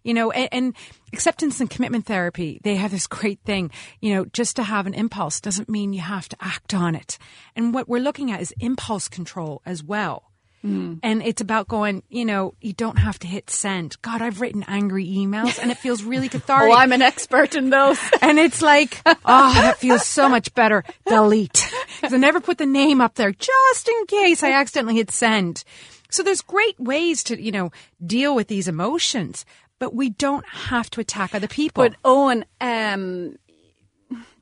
[0.07, 0.76] You know, and, and
[1.12, 3.70] acceptance and commitment therapy, they have this great thing.
[4.00, 7.18] You know, just to have an impulse doesn't mean you have to act on it.
[7.54, 10.30] And what we're looking at is impulse control as well.
[10.66, 10.98] Mm.
[11.02, 14.00] And it's about going, you know, you don't have to hit send.
[14.02, 16.72] God, I've written angry emails and it feels really cathartic.
[16.72, 17.98] oh, I'm an expert in those.
[18.22, 20.82] And it's like, oh, that feels so much better.
[21.07, 21.70] Delete.
[21.96, 25.62] Because I never put the name up there just in case I accidentally hit send.
[26.11, 27.70] So there's great ways to, you know,
[28.04, 29.44] deal with these emotions,
[29.79, 31.85] but we don't have to attack other people.
[31.85, 33.37] But Eoin, um,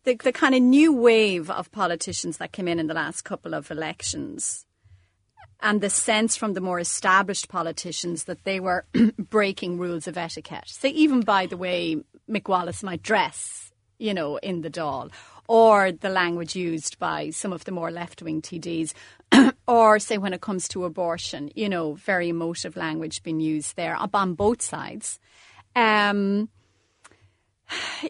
[0.04, 3.54] the the kind of new wave of politicians that came in in the last couple
[3.54, 4.66] of elections,
[5.60, 8.84] and the sense from the more established politicians that they were
[9.18, 10.68] breaking rules of etiquette.
[10.68, 11.96] Say even by the way
[12.28, 15.10] Mick Wallace might dress, you know, in the Dáil,
[15.48, 18.92] or the language used by some of the more left wing TDs.
[19.66, 23.96] or say when it comes to abortion, you know, very emotive language being used there
[23.96, 25.18] up on both sides.
[25.74, 26.48] Um,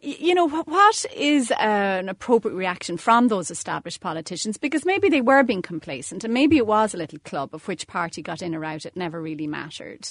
[0.03, 4.59] you know, what is an appropriate reaction from those established politicians?
[4.59, 7.87] Because maybe they were being complacent and maybe it was a little club of which
[7.87, 10.09] party got in or out, it never really mattered.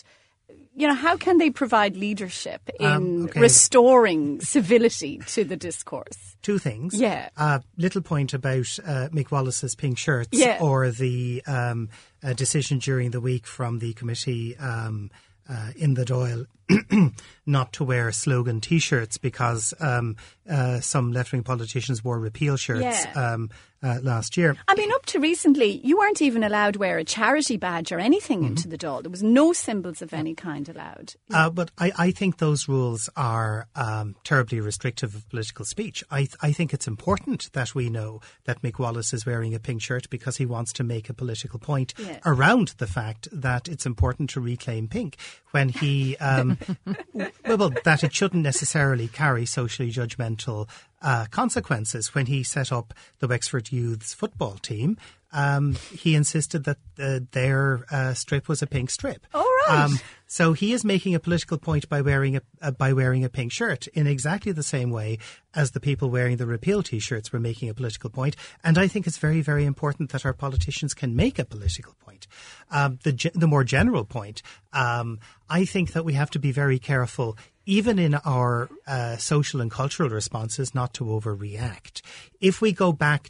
[0.75, 3.39] You know, how can they provide leadership in Um, okay.
[3.41, 6.35] restoring civility to the discourse?
[6.41, 6.95] Two things.
[6.95, 7.29] Yeah.
[7.37, 10.57] Uh, little point about uh, Mick Wallace's pink shirts Yeah.
[10.59, 11.89] or the um,
[12.23, 15.11] uh, decision during the week from the committee um,
[15.47, 16.47] uh, in the Dáil
[17.45, 20.15] not to wear slogan T-shirts because um,
[20.49, 23.33] uh, some left-wing politicians wore repeal shirts Yeah.
[23.33, 23.49] um,
[23.81, 24.55] uh, last year.
[24.69, 27.99] I mean, up to recently, you weren't even allowed to wear a charity badge or
[27.99, 28.47] anything Mm-hmm.
[28.47, 29.01] into the Dáil.
[29.03, 31.15] There was no symbols of any kind allowed.
[31.33, 36.01] Uh, but I, I think those rules are um, terribly restrictive of political speech.
[36.09, 39.81] I, I think it's important that we know that Mick Wallace is wearing a pink
[39.81, 42.19] shirt because he wants to make a political point Yeah.
[42.25, 45.17] around the fact that it's important to reclaim pink
[45.51, 46.57] when he, um,
[47.13, 50.69] well, well, that it shouldn't necessarily carry socially judgmental
[51.01, 52.15] uh, consequences.
[52.15, 54.97] When he set up the Wexford Youths football team,
[55.31, 59.25] um, he insisted that uh, their uh, strip was a pink strip.
[59.33, 59.85] All right.
[59.85, 59.99] Um,
[60.33, 63.51] so he is making a political point by wearing a uh, by wearing a pink
[63.51, 65.19] shirt in exactly the same way
[65.53, 68.35] as the people wearing the repeal T-shirts were making a political point.
[68.63, 72.25] And I think it's very very important that our politicians can make a political point.
[72.71, 74.41] Um, the the more general point,
[74.73, 75.19] um,
[75.51, 77.37] I think that we have to be very careful.
[77.67, 82.01] Even in our uh, social and cultural responses, not to overreact.
[82.41, 83.29] If we go back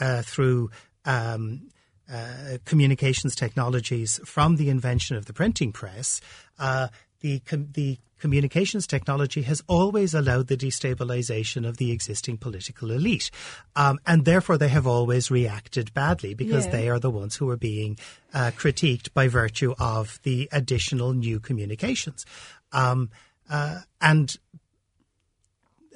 [0.00, 0.70] uh, through
[1.04, 1.68] um,
[2.12, 6.20] uh, communications technologies from the invention of the printing press,
[6.58, 6.88] uh,
[7.20, 13.30] the com- the communications technology has always allowed the destabilization of the existing political elite,
[13.76, 16.72] um, and therefore they have always reacted badly because Yeah.
[16.72, 17.98] they are the ones who are being
[18.32, 22.24] uh, critiqued by virtue of the additional new communications,
[22.72, 23.10] um,
[23.50, 24.36] uh, and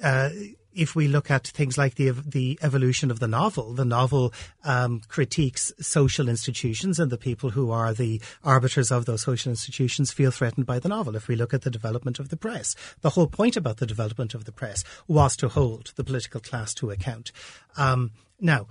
[0.03, 0.29] uh,
[0.73, 5.01] if we look at things like the the evolution of the novel, the novel um,
[5.07, 10.31] critiques social institutions, and the people who are the arbiters of those social institutions feel
[10.31, 11.15] threatened by the novel.
[11.15, 14.33] If we look at the development of the press, the whole point about the development
[14.33, 17.31] of the press was to hold the political class to account.
[17.77, 18.67] Um, now,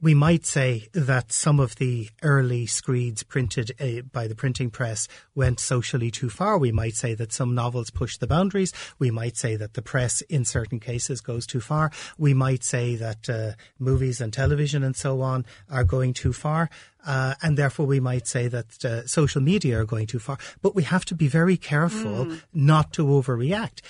[0.00, 5.08] we might say that some of the early screeds printed uh, by the printing press
[5.34, 6.56] went socially too far.
[6.56, 8.72] We might say that some novels push the boundaries.
[8.98, 11.90] We might say that the press, in certain cases, goes too far.
[12.16, 16.70] We might say that uh, movies and television and so on are going too far.
[17.06, 20.38] Uh, and therefore, we might say that uh, social media are going too far.
[20.60, 23.80] But we have to be very careful not to overreact.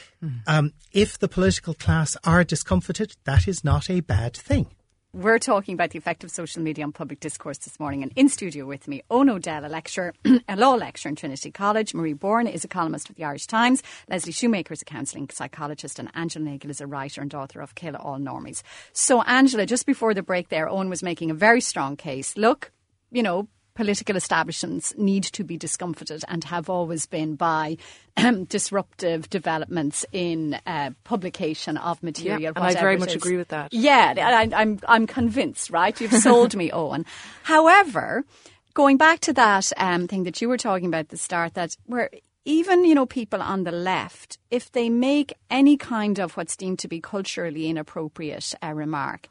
[0.46, 4.66] Um, if the political class are discomfited, that is not a bad thing.
[5.12, 8.04] We're talking about the effect of social media on public discourse this morning.
[8.04, 10.14] And in studio with me, Eoin O'Dell, a lecturer,
[10.48, 11.94] a law lecturer in Trinity College.
[11.94, 13.82] Marie Boran is a columnist of the Irish Times.
[14.08, 15.98] Leslie Shoemaker is a counselling psychologist.
[15.98, 18.62] And Angela Nagle is a writer and author of Kill All Normies.
[18.92, 22.36] So, Angela, just before the break there, Eoin was making a very strong case.
[22.36, 22.70] Look,
[23.10, 23.48] you know,
[23.80, 27.78] political establishments need to be discomfited and have always been by
[28.18, 32.42] um, disruptive developments in uh, publication of material.
[32.42, 33.72] Yeah, and I very much agree with that.
[33.72, 35.70] Yeah, I, I'm I'm convinced.
[35.70, 37.06] Right, you've sold me, Eoin.
[37.42, 38.26] However,
[38.74, 41.74] going back to that um, thing that you were talking about at the start, that
[41.86, 42.10] where
[42.44, 46.80] even you know people on the left, if they make any kind of what's deemed
[46.80, 49.26] to be culturally inappropriate uh, remark,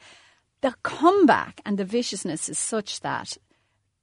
[0.62, 3.38] the comeback and the viciousness is such that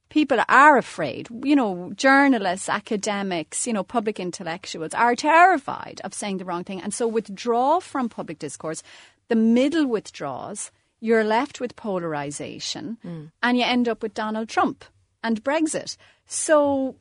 [0.08, 1.28] people are afraid.
[1.44, 6.80] You know, journalists, academics, you know, public intellectuals are terrified of saying the wrong thing
[6.80, 8.82] and so withdraw from public discourse.
[9.28, 13.24] The middle withdraws, you're left with polarization, hmm.
[13.42, 14.84] and you end up with Donald Trump
[15.22, 15.96] and Brexit.
[16.26, 16.96] So,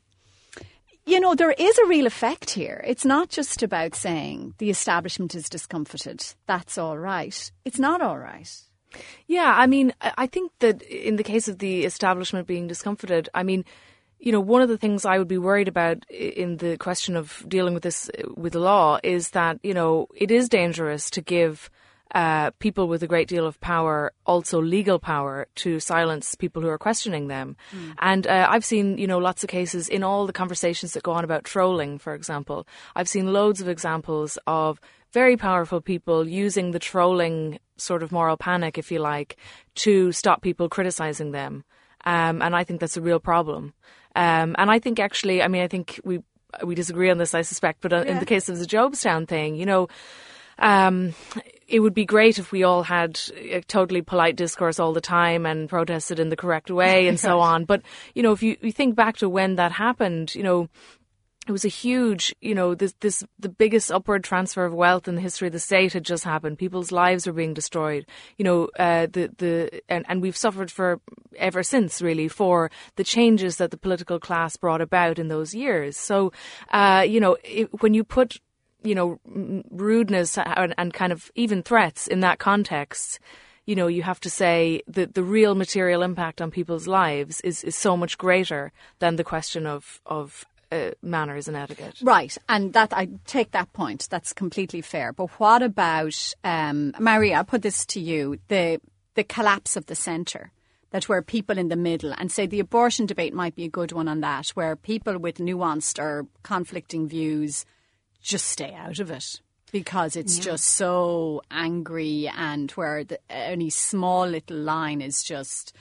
[1.04, 2.82] you know, there is a real effect here.
[2.86, 6.24] It's not just about saying the establishment is discomfited.
[6.46, 7.52] That's all right.
[7.64, 8.50] It's not all right.
[9.26, 13.42] Yeah, I mean, I think that in the case of the establishment being discomfited, I
[13.42, 13.64] mean,
[14.18, 17.44] you know, one of the things I would be worried about in the question of
[17.48, 21.70] dealing with this with the law is that, you know, it is dangerous to give
[22.14, 26.68] uh, people with a great deal of power also legal power to silence people who
[26.68, 27.56] are questioning them.
[27.98, 31.12] And uh, I've seen, you know, lots of cases in all the conversations that go
[31.12, 32.66] on about trolling, for example.
[32.94, 34.80] I've seen loads of examples of
[35.16, 39.38] very powerful people using the trolling sort of moral panic, if you like,
[39.74, 41.64] to stop people criticizing them.
[42.04, 43.72] Um, and I think that's a real problem.
[44.14, 46.20] Um, and I think actually, I mean, I think we
[46.62, 49.56] we disagree on this, I suspect, but uh in the case of the Jobstown thing,
[49.56, 49.88] you know,
[50.58, 51.14] um,
[51.66, 55.46] it would be great if we all had a totally polite discourse all the time
[55.46, 57.64] and protested in the correct way and so on.
[57.64, 57.80] But,
[58.14, 60.68] you know, if you, you think back to when that happened, you know,
[61.46, 65.14] it was a huge, you know, this, this, the biggest upward transfer of wealth in
[65.14, 66.58] the history of the state had just happened.
[66.58, 68.04] People's lives were being destroyed.
[68.36, 71.00] You know, uh, the, the, and, and we've suffered for
[71.36, 75.96] ever since really for the changes that the political class brought about in those years.
[75.96, 76.32] So,
[76.72, 78.40] uh, you know, it, when you put,
[78.82, 79.20] you know,
[79.70, 83.20] rudeness and, and kind of even threats in that context,
[83.66, 87.62] you know, you have to say that the real material impact on people's lives is,
[87.62, 91.98] is so much greater than the question of, of uh, manners and etiquette.
[92.02, 94.08] Right, and that I take that point.
[94.10, 95.12] That's completely fair.
[95.12, 97.36] But what about um, Maria?
[97.36, 98.80] I'll put this to you: the
[99.14, 100.52] the collapse of the centre.
[100.90, 103.92] That where people in the middle, and say the abortion debate might be a good
[103.92, 107.66] one on that, where people with nuanced or conflicting views
[108.22, 109.40] just stay out of it
[109.72, 110.44] because it's yeah.
[110.44, 115.74] just so angry and where the, any small little line is just,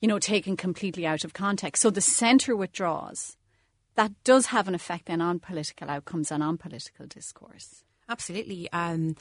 [0.00, 1.82] you know, taken completely out of context.
[1.82, 3.36] So the centre withdraws.
[3.96, 7.82] That does have an effect then on political outcomes and on political discourse.
[8.08, 8.70] Absolutely.
[8.72, 9.16] Um,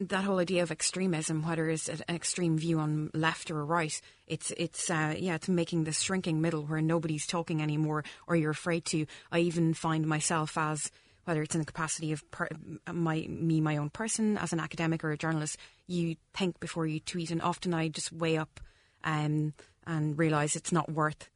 [0.00, 4.50] that whole idea of extremism, whether it's an extreme view on left or right, it's
[4.56, 8.86] it's uh, yeah, it's making this shrinking middle where nobody's talking anymore, or you're afraid
[8.86, 9.04] to.
[9.30, 10.90] I even find myself as
[11.24, 12.48] whether it's in the capacity of per,
[12.90, 16.98] my me, my own person, as an academic or a journalist, you think before you
[17.00, 18.58] tweet, and often I just weigh up
[19.04, 19.52] um,
[19.86, 21.28] and realise it's not worth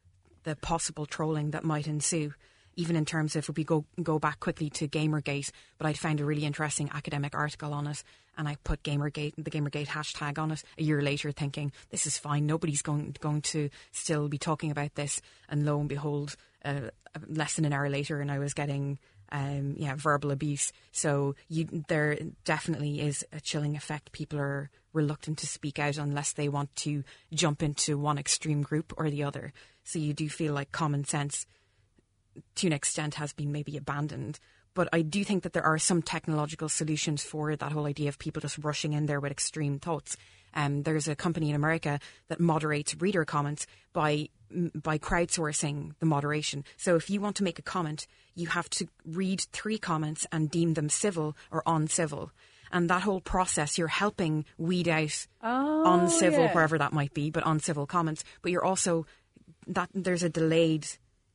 [0.44, 2.32] the possible trolling that might ensue.
[2.76, 6.20] Even in terms of if we go go back quickly to Gamergate, but I'd found
[6.20, 8.02] a really interesting academic article on it,
[8.36, 12.18] and I put Gamergate the Gamergate hashtag on it a year later, thinking this is
[12.18, 12.46] fine.
[12.46, 16.90] Nobody's going going to still be talking about this, and lo and behold, uh,
[17.28, 18.98] less than an hour later, and I was getting
[19.32, 20.72] um, yeah, verbal abuse.
[20.92, 24.12] So you, there definitely is a chilling effect.
[24.12, 27.02] People are reluctant to speak out unless they want to
[27.32, 29.52] jump into one extreme group or the other.
[29.82, 31.46] So you do feel like common sense,
[32.56, 34.38] to an extent, has been maybe abandoned.
[34.74, 38.18] But I do think that there are some technological solutions for that whole idea of
[38.18, 40.16] people just rushing in there with extreme thoughts.
[40.54, 44.28] Um, there's a company in America that moderates reader comments by
[44.74, 46.64] by crowdsourcing the moderation.
[46.76, 48.06] So if you want to make a comment,
[48.36, 52.30] you have to read three comments and deem them civil or uncivil.
[52.70, 56.52] And that whole process, you're helping weed out oh, uncivil, yeah.
[56.52, 58.24] wherever that might be, but uncivil comments.
[58.42, 59.06] But you're also
[59.66, 60.86] that there's a delayed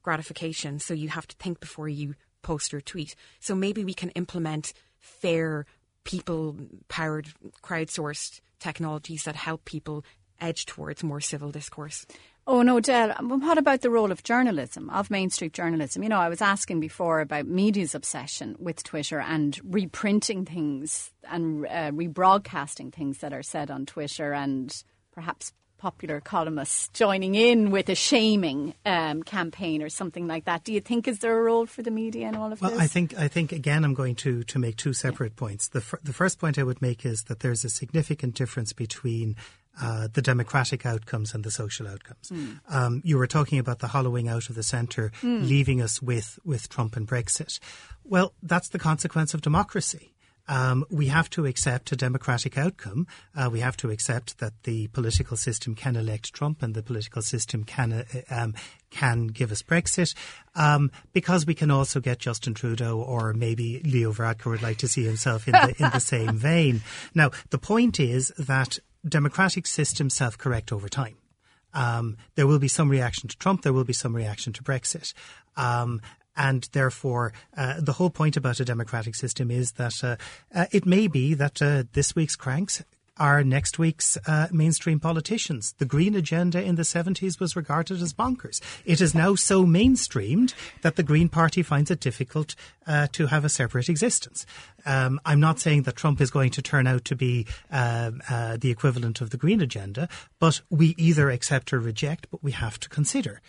[0.10, 3.16] gratification, so you have to think before you post or tweet.
[3.40, 5.68] So maybe we can implement fair,
[6.04, 6.56] people
[6.88, 7.28] powered,
[7.62, 10.04] crowdsourced technologies that help people
[10.42, 12.08] edge towards more civil discourse.
[12.48, 13.14] Oh no, Del.
[13.22, 16.02] What about the role of journalism, of Main Street journalism?
[16.02, 21.68] You know, I was asking before about media's obsession with Twitter and reprinting things and
[21.68, 24.74] uh, rebroadcasting things that are said on Twitter, and
[25.12, 30.64] perhaps popular columnists joining in with a shaming um, campaign or something like that.
[30.64, 32.78] Do you think is there a role for the media in all of well, this?
[32.78, 35.40] Well, I think I think again I'm going to to make two separate yeah.
[35.40, 35.70] points.
[35.70, 39.36] The the first point I would make is that there's a significant difference between
[39.82, 42.30] uh, the democratic outcomes and the social outcomes.
[42.30, 42.60] Mm.
[42.70, 45.48] Um, you were talking about the hollowing out of the centre, mm.
[45.48, 47.60] leaving us with, with Trump and Brexit.
[48.04, 50.14] Well, that's the consequence of democracy.
[50.50, 53.06] Um, we have to accept a democratic outcome.
[53.36, 57.22] Uh, we have to accept that the political system can elect Trump and the political
[57.22, 58.56] system can uh, um,
[58.90, 60.16] can give us Brexit,
[60.56, 64.88] um, because we can also get Justin Trudeau or maybe Leo Varadkar would like to
[64.88, 66.82] see himself in the in the same vein.
[67.14, 71.16] Now, the point is that democratic systems self correct over time.
[71.76, 75.14] Um, there will be some reaction to Trump, there will be some reaction to Brexit.
[75.56, 76.02] Um,
[76.40, 80.16] and therefore, uh, the whole point about a democratic system is that uh,
[80.56, 82.82] uh, it may be that uh, this week's cranks
[83.18, 85.76] are next week's uh, mainstream politicians.
[85.78, 88.62] The Green agenda in the 70s was regarded as bonkers.
[88.86, 92.56] It is now so mainstreamed that the Green Party finds it difficult
[92.88, 94.46] uh, to have a separate existence.
[94.86, 98.56] Um, I'm not saying that Trump is going to turn out to be uh, uh
[98.56, 100.08] the equivalent of the Green agenda,
[100.40, 103.42] but we either accept or reject, but we have to consider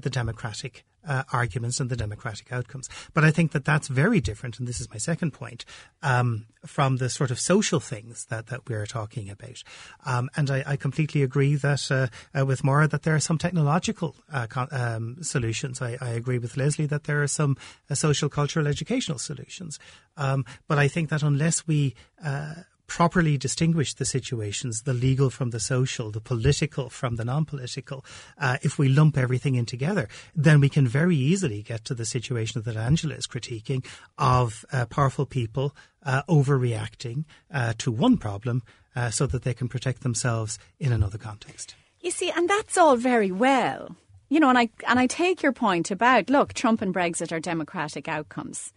[0.00, 2.88] the democratic uh, arguments and the democratic outcomes.
[3.14, 5.64] But I think that that's very different, and this is my second point,
[6.02, 9.62] um, from the sort of social things that, that we're talking about.
[10.06, 12.06] Um, and I, I, completely agree that uh,
[12.38, 15.82] uh, with Maura that there are some technological uh, con- um, solutions.
[15.82, 17.56] I, I, agree with Leslie that there are some
[17.90, 19.78] uh, social, cultural, educational solutions.
[20.16, 21.94] Um, but I think that unless we
[22.24, 22.54] uh,
[22.92, 28.04] properly distinguish the situations, the legal from the social, the political from the non political,
[28.36, 32.04] uh, if we lump everything in together, then we can very easily get to the
[32.04, 33.82] situation that Angela is critiquing
[34.18, 35.74] of uh, powerful people
[36.04, 38.62] uh, overreacting uh, to one problem
[38.94, 41.74] uh, so that they can protect themselves in another context.
[42.02, 43.96] You see, and that's all very well.
[44.28, 47.40] You know, and I and I take your point about look, Trump and Brexit are
[47.40, 48.74] democratic outcomes.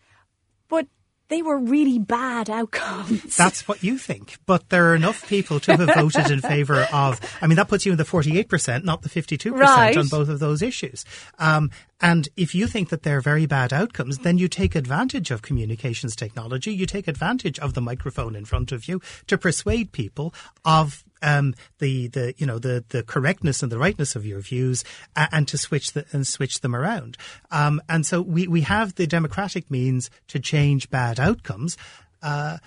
[0.70, 0.88] But
[1.28, 3.36] they were really bad outcomes.
[3.36, 4.38] That's what you think.
[4.45, 7.86] But there are enough people to have voted in favour of, I mean, that puts
[7.86, 9.97] you in the 48%, not the 52% right.
[9.97, 11.05] on both of those issues.
[11.39, 11.71] Um,
[12.01, 16.15] and if you think that they're very bad outcomes, then you take advantage of communications
[16.15, 16.73] technology.
[16.73, 20.34] You take advantage of the microphone in front of you to persuade people
[20.65, 24.84] of um, the the you know the the correctness and the rightness of your views
[25.16, 27.18] uh, and to switch the, and switch them around.
[27.51, 31.78] Um, and so we we have the democratic means to change bad outcomes.
[32.22, 32.57] Uh,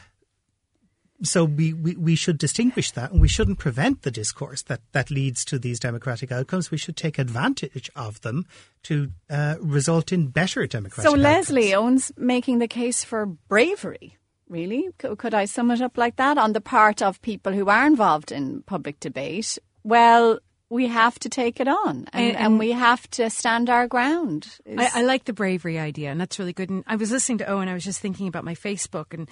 [1.22, 5.10] so we, we, we should distinguish that and we shouldn't prevent the discourse that, that
[5.10, 6.70] leads to these democratic outcomes.
[6.70, 8.46] We should take advantage of them
[8.84, 11.26] to uh, result in better democratic So outcomes.
[11.72, 14.17] Eoin's making the case for bravery.
[14.48, 14.88] Really?
[15.00, 17.86] C- Could I sum it up like that on the part of people who are
[17.86, 19.58] involved in public debate?
[19.84, 20.38] Well,
[20.70, 24.48] we have to take it on and, And- and we have to stand our ground.
[24.76, 26.70] I, I like the bravery idea, and that's really good.
[26.70, 29.28] And I was listening to Eoin, I was just thinking about my Facebook and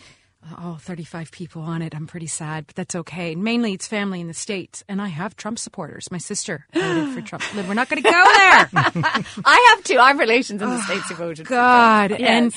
[0.59, 1.95] oh, 35 people on it.
[1.95, 3.35] I'm pretty sad, but that's okay.
[3.35, 6.11] Mainly it's family in the States, and I have Trump supporters.
[6.11, 7.43] My sister voted for Trump.
[7.55, 8.71] We're not going to go there.
[9.45, 9.99] I have two.
[9.99, 12.09] I have relations in the States who voted for God.
[12.09, 12.23] Trump.
[12.23, 12.55] And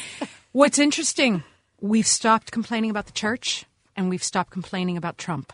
[0.53, 1.43] what's interesting,
[1.81, 3.65] we've stopped complaining about the church
[3.95, 5.53] and we've stopped complaining about Trump.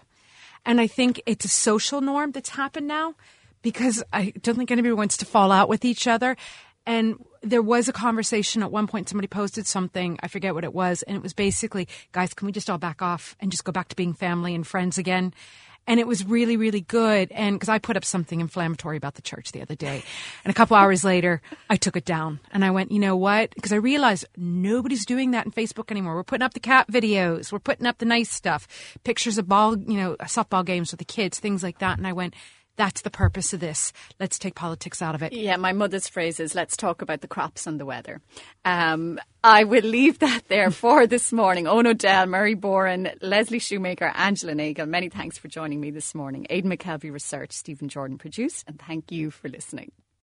[0.65, 3.15] And I think it's a social norm that's happened now
[3.61, 6.38] because I don't think anybody wants to fall out with each other.
[6.86, 10.73] And there was a conversation at one point, somebody posted something, I forget what it
[10.73, 13.71] was, and it was basically, guys, can we just all back off and just go
[13.71, 15.34] back to being family and friends again?
[15.88, 17.32] And it was really, really good.
[17.32, 20.04] And because I put up something inflammatory about the church the other day.
[20.44, 23.54] And a couple hours later, I took it down and I went, you know what?
[23.54, 26.16] Because I realized nobody's doing that in Facebook anymore.
[26.16, 27.52] We're putting up the cat videos.
[27.52, 28.68] We're putting up the nice stuff,
[29.04, 31.98] pictures of ball, you know, softball games with the kids, things like that.
[31.98, 32.34] And I went,
[32.76, 33.93] that's the purpose of this.
[34.19, 35.34] Let's take politics out of it.
[35.34, 38.21] Yeah, my mother's phrase is let's talk about the crops and the weather.
[38.63, 41.65] Um, I will leave that there for this morning.
[41.65, 46.47] Eoin O'Dell, Marie Boran, Leslie Shoemaker, Angela Nagle, many thanks for joining me this morning.
[46.49, 49.91] Aidan McKelvey Research, Stephen Jordan produced, and thank you for listening.